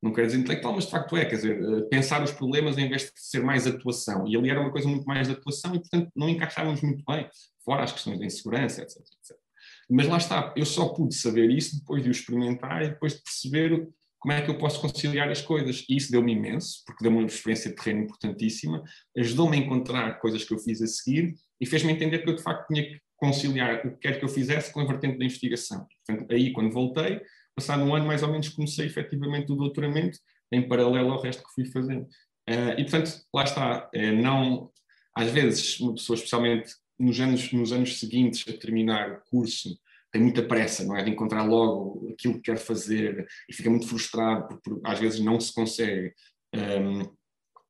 não 0.02 0.12
quero 0.12 0.28
dizer 0.28 0.40
intelectual, 0.40 0.76
mas 0.76 0.84
de 0.84 0.92
facto 0.92 1.16
é, 1.16 1.24
quer 1.24 1.36
dizer, 1.36 1.64
uh, 1.64 1.88
pensar 1.90 2.22
os 2.22 2.32
problemas 2.32 2.78
em 2.78 2.90
vez 2.90 3.04
de 3.04 3.12
ser 3.16 3.42
mais 3.42 3.66
atuação. 3.66 4.28
E 4.28 4.36
ali 4.36 4.50
era 4.50 4.60
uma 4.60 4.72
coisa 4.72 4.88
muito 4.88 5.06
mais 5.06 5.28
de 5.28 5.34
atuação 5.34 5.74
e, 5.74 5.80
portanto, 5.80 6.12
não 6.16 6.30
encaixávamos 6.30 6.82
muito 6.82 7.04
bem, 7.06 7.28
fora 7.64 7.84
as 7.84 7.94
questões 7.94 8.20
da 8.20 8.26
insegurança, 8.26 8.82
etc, 8.82 8.98
etc. 8.98 9.43
Mas 9.90 10.08
lá 10.08 10.18
está, 10.18 10.54
eu 10.56 10.66
só 10.66 10.90
pude 10.90 11.16
saber 11.16 11.50
isso 11.50 11.80
depois 11.80 12.04
de 12.04 12.10
o 12.10 12.12
experimentar 12.12 12.84
e 12.84 12.90
depois 12.90 13.14
de 13.14 13.22
perceber 13.22 13.88
como 14.24 14.32
é 14.32 14.42
que 14.42 14.50
eu 14.50 14.58
posso 14.58 14.80
conciliar 14.80 15.30
as 15.30 15.42
coisas? 15.42 15.84
E 15.90 15.98
isso 15.98 16.10
deu-me 16.10 16.32
imenso, 16.32 16.82
porque 16.86 17.04
deu-me 17.04 17.18
uma 17.18 17.28
experiência 17.28 17.70
de 17.70 17.76
terreno 17.76 18.04
importantíssima, 18.04 18.82
ajudou-me 19.18 19.58
a 19.58 19.60
encontrar 19.60 20.20
coisas 20.22 20.46
que 20.46 20.54
eu 20.54 20.60
fiz 20.60 20.82
a 20.82 20.88
seguir 20.88 21.36
e 21.60 21.66
fez-me 21.66 21.92
entender 21.92 22.20
que 22.20 22.30
eu 22.30 22.36
de 22.36 22.42
facto 22.42 22.68
tinha 22.68 22.84
que 22.84 23.02
conciliar 23.18 23.86
o 23.86 23.92
que 23.92 24.00
quer 24.00 24.18
que 24.18 24.24
eu 24.24 24.30
fizesse 24.30 24.72
com 24.72 24.80
a 24.80 24.86
vertente 24.86 25.18
da 25.18 25.26
investigação. 25.26 25.86
Portanto, 26.06 26.32
aí 26.32 26.54
quando 26.54 26.72
voltei, 26.72 27.22
passado 27.54 27.84
um 27.84 27.94
ano 27.94 28.08
mais 28.08 28.24
ou 28.24 28.30
menos 28.30 28.48
comecei 28.48 28.86
efetivamente 28.86 29.52
o 29.52 29.56
doutoramento 29.56 30.18
em 30.54 30.68
paralelo 30.70 31.12
ao 31.12 31.22
resto 31.22 31.44
que 31.44 31.54
fui 31.54 31.66
fazendo. 31.66 32.04
Uh, 32.50 32.78
e 32.78 32.84
portanto, 32.84 33.22
lá 33.36 33.44
está, 33.44 33.90
uh, 33.94 34.22
não, 34.22 34.72
às 35.18 35.30
vezes 35.32 35.82
uma 35.82 35.96
pessoa, 35.96 36.16
especialmente 36.16 36.74
nos 37.04 37.20
anos, 37.20 37.52
nos 37.52 37.72
anos 37.72 38.00
seguintes 38.00 38.48
a 38.48 38.58
terminar 38.58 39.12
o 39.12 39.22
curso, 39.30 39.78
tem 40.12 40.22
muita 40.22 40.44
pressa, 40.44 40.84
não 40.84 40.96
é? 40.96 41.04
De 41.04 41.10
encontrar 41.10 41.44
logo 41.44 42.10
aquilo 42.12 42.36
que 42.36 42.52
quer 42.52 42.58
fazer 42.58 43.26
e 43.50 43.54
fica 43.54 43.70
muito 43.70 43.88
frustrado 43.88 44.48
porque, 44.48 44.70
porque 44.70 44.88
às 44.88 45.00
vezes 45.00 45.20
não 45.20 45.40
se 45.40 45.54
consegue. 45.54 46.14
Um, 46.54 47.02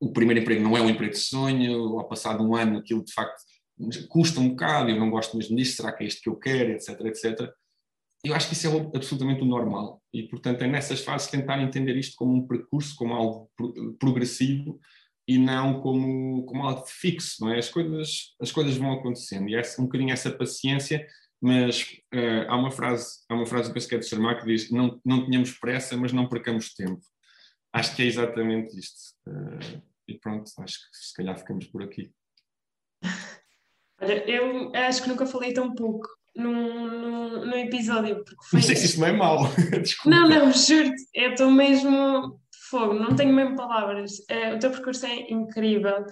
o 0.00 0.12
primeiro 0.12 0.40
emprego 0.40 0.62
não 0.62 0.76
é 0.76 0.82
um 0.82 0.90
emprego 0.90 1.12
de 1.12 1.18
sonho, 1.18 1.98
ao 1.98 2.06
passado 2.06 2.44
um 2.44 2.54
ano 2.54 2.78
aquilo 2.78 3.02
de 3.02 3.12
facto 3.12 3.42
custa 4.08 4.40
um 4.40 4.50
bocado, 4.50 4.90
eu 4.90 4.98
não 4.98 5.10
gosto 5.10 5.36
mesmo 5.36 5.56
disto, 5.56 5.76
será 5.76 5.92
que 5.92 6.04
é 6.04 6.06
isto 6.06 6.22
que 6.22 6.28
eu 6.28 6.36
quero, 6.36 6.72
etc, 6.72 7.00
etc. 7.00 7.50
Eu 8.24 8.34
acho 8.34 8.48
que 8.48 8.54
isso 8.54 8.68
é 8.68 8.96
absolutamente 8.96 9.42
o 9.42 9.46
normal 9.46 10.02
e, 10.12 10.22
portanto, 10.22 10.62
é 10.62 10.66
nessas 10.66 11.00
fases 11.00 11.28
tentar 11.28 11.60
entender 11.60 11.96
isto 11.96 12.14
como 12.16 12.34
um 12.34 12.46
percurso, 12.46 12.94
como 12.96 13.12
algo 13.12 13.50
progressivo 13.98 14.78
e 15.26 15.38
não 15.38 15.80
como, 15.80 16.44
como 16.44 16.64
algo 16.64 16.84
fixo, 16.86 17.36
não 17.40 17.52
é? 17.52 17.58
As 17.58 17.68
coisas, 17.68 18.34
as 18.40 18.52
coisas 18.52 18.76
vão 18.76 18.92
acontecendo 18.92 19.48
e 19.48 19.54
é 19.54 19.62
um 19.78 19.84
bocadinho 19.84 20.12
essa 20.12 20.30
paciência 20.30 21.06
mas 21.44 21.82
uh, 22.14 22.48
há 22.48 22.56
uma 22.56 22.70
frase, 22.70 23.18
há 23.28 23.34
uma 23.34 23.44
frase 23.44 23.70
que 23.70 23.94
é 23.94 23.98
de 23.98 24.08
Sarmar 24.08 24.40
que 24.40 24.46
diz 24.46 24.70
não, 24.70 24.98
não 25.04 25.26
tínhamos 25.26 25.52
pressa, 25.52 25.94
mas 25.94 26.10
não 26.10 26.26
percamos 26.26 26.72
tempo. 26.72 27.02
Acho 27.70 27.94
que 27.94 28.02
é 28.02 28.06
exatamente 28.06 28.78
isto. 28.78 29.14
Uh, 29.28 29.82
e 30.08 30.18
pronto, 30.18 30.50
acho 30.58 30.78
que 30.78 30.96
se 30.96 31.12
calhar 31.12 31.36
ficamos 31.36 31.66
por 31.66 31.82
aqui. 31.82 32.10
Olha, 34.00 34.24
eu 34.26 34.74
acho 34.74 35.02
que 35.02 35.08
nunca 35.10 35.26
falei 35.26 35.52
tão 35.52 35.74
pouco 35.74 36.08
num, 36.34 36.88
num, 36.88 37.44
num 37.44 37.56
episódio. 37.58 38.24
Porque 38.24 38.44
foi... 38.46 38.60
Não 38.60 38.66
sei 38.66 38.76
se 38.76 38.86
isso 38.86 39.00
não 39.00 39.08
é 39.08 39.12
mau. 39.12 39.54
Desculpa. 39.82 40.16
Não, 40.16 40.26
não, 40.26 40.50
juro-te, 40.50 41.04
eu 41.12 41.32
estou 41.32 41.50
mesmo 41.50 42.40
fogo, 42.74 42.94
não 42.94 43.14
tenho 43.14 43.32
mesmo 43.32 43.54
palavras. 43.54 44.18
Uh, 44.30 44.56
o 44.56 44.58
teu 44.58 44.70
percurso 44.70 45.06
é 45.06 45.30
incrível. 45.30 46.04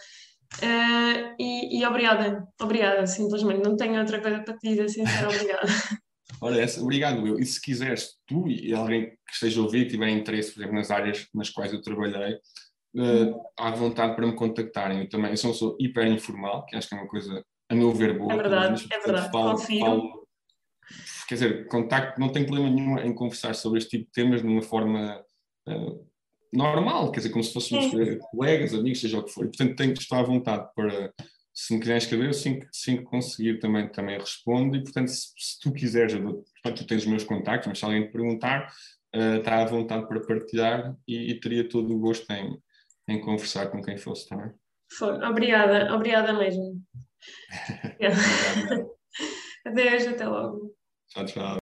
Uh, 0.59 1.35
e, 1.39 1.81
e, 1.81 1.87
obrigada, 1.87 2.47
obrigada, 2.61 3.07
simplesmente. 3.07 3.65
Não 3.65 3.77
tenho 3.77 3.99
outra 3.99 4.21
coisa 4.21 4.41
para 4.41 4.57
te 4.57 4.69
dizer 4.69 4.89
sem 4.89 5.05
ser 5.05 5.27
obrigada. 5.27 5.67
Olha, 6.41 6.67
obrigado 6.81 7.27
eu. 7.27 7.39
E 7.39 7.45
se 7.45 7.61
quiseres, 7.61 8.17
tu 8.27 8.49
e 8.49 8.73
alguém 8.73 9.11
que 9.11 9.33
esteja 9.33 9.61
a 9.61 9.65
ouvir, 9.65 9.85
que 9.85 9.93
tiver 9.93 10.09
interesse, 10.09 10.53
por 10.53 10.61
exemplo, 10.61 10.77
nas 10.77 10.91
áreas 10.91 11.27
nas 11.35 11.51
quais 11.51 11.73
eu 11.73 11.81
trabalhei, 11.81 12.35
uh, 12.35 13.41
à 13.59 13.71
vontade 13.71 14.15
para 14.15 14.27
me 14.27 14.35
contactarem. 14.35 15.01
Eu 15.01 15.09
também 15.09 15.31
eu 15.31 15.37
sou, 15.37 15.55
sou 15.55 15.77
hiper 15.81 16.07
informal, 16.07 16.65
que 16.67 16.77
acho 16.77 16.89
que 16.89 16.95
é 16.95 16.99
uma 16.99 17.09
coisa, 17.09 17.45
a 17.69 17.75
meu 17.75 17.93
ver, 17.93 18.19
boa. 18.19 18.33
É 18.33 18.37
verdade, 18.37 18.87
é 18.91 18.99
verdade. 19.01 19.31
Falo, 19.31 19.59
falo, 19.59 20.27
quer 21.29 21.35
dizer, 21.35 21.69
contacto, 21.69 22.21
não 22.21 22.31
tenho 22.31 22.47
problema 22.47 22.71
nenhum 22.71 22.99
em 22.99 23.15
conversar 23.15 23.55
sobre 23.55 23.79
este 23.79 23.99
tipo 23.99 24.07
de 24.07 24.13
temas 24.13 24.43
de 24.43 24.49
uma 24.49 24.63
forma. 24.63 25.25
Uh, 25.69 26.12
normal, 26.53 27.11
quer 27.11 27.21
dizer, 27.21 27.31
como 27.31 27.43
se 27.43 27.53
fôssemos 27.53 27.87
colegas, 28.31 28.75
amigos, 28.75 29.01
seja 29.01 29.19
o 29.19 29.25
que 29.25 29.33
for. 29.33 29.45
E, 29.45 29.49
portanto, 29.49 29.77
tenho 29.77 29.95
que 29.95 30.03
estar 30.03 30.21
à 30.21 30.23
vontade 30.23 30.69
para, 30.75 31.13
se 31.55 31.73
me 31.73 31.81
quiserem 31.81 31.99
escrever, 31.99 32.29
assim 32.31 32.61
que, 32.61 32.67
assim 32.67 32.97
que 32.99 33.05
conseguir 33.05 33.59
também, 33.59 33.89
também 33.89 34.19
respondo. 34.19 34.77
E, 34.77 34.83
portanto, 34.83 35.09
se, 35.09 35.29
se 35.37 35.61
tu 35.61 35.73
quiseres, 35.73 36.15
eu, 36.15 36.23
portanto, 36.23 36.79
tu 36.79 36.87
tens 36.87 37.03
os 37.03 37.09
meus 37.09 37.25
contactos, 37.25 37.69
mas 37.69 37.79
se 37.79 37.85
alguém 37.85 38.07
te 38.07 38.13
perguntar, 38.13 38.73
uh, 39.15 39.39
está 39.39 39.63
à 39.63 39.65
vontade 39.65 40.07
para 40.07 40.21
partilhar 40.21 40.95
e, 41.07 41.31
e, 41.31 41.41
teria 41.41 41.69
todo 41.69 41.95
o 41.95 41.99
gosto 41.99 42.31
em, 42.33 42.59
em 43.09 43.21
conversar 43.21 43.71
com 43.71 43.83
quem 43.83 43.97
fosse 43.97 44.29
também. 44.29 44.51
Foi. 44.91 45.15
Obrigada, 45.25 45.95
obrigada 45.95 46.33
mesmo. 46.35 46.83
Adeus, 49.67 50.07
até 50.07 50.27
logo. 50.27 50.75
Tchau, 51.09 51.25
tchau. 51.27 51.59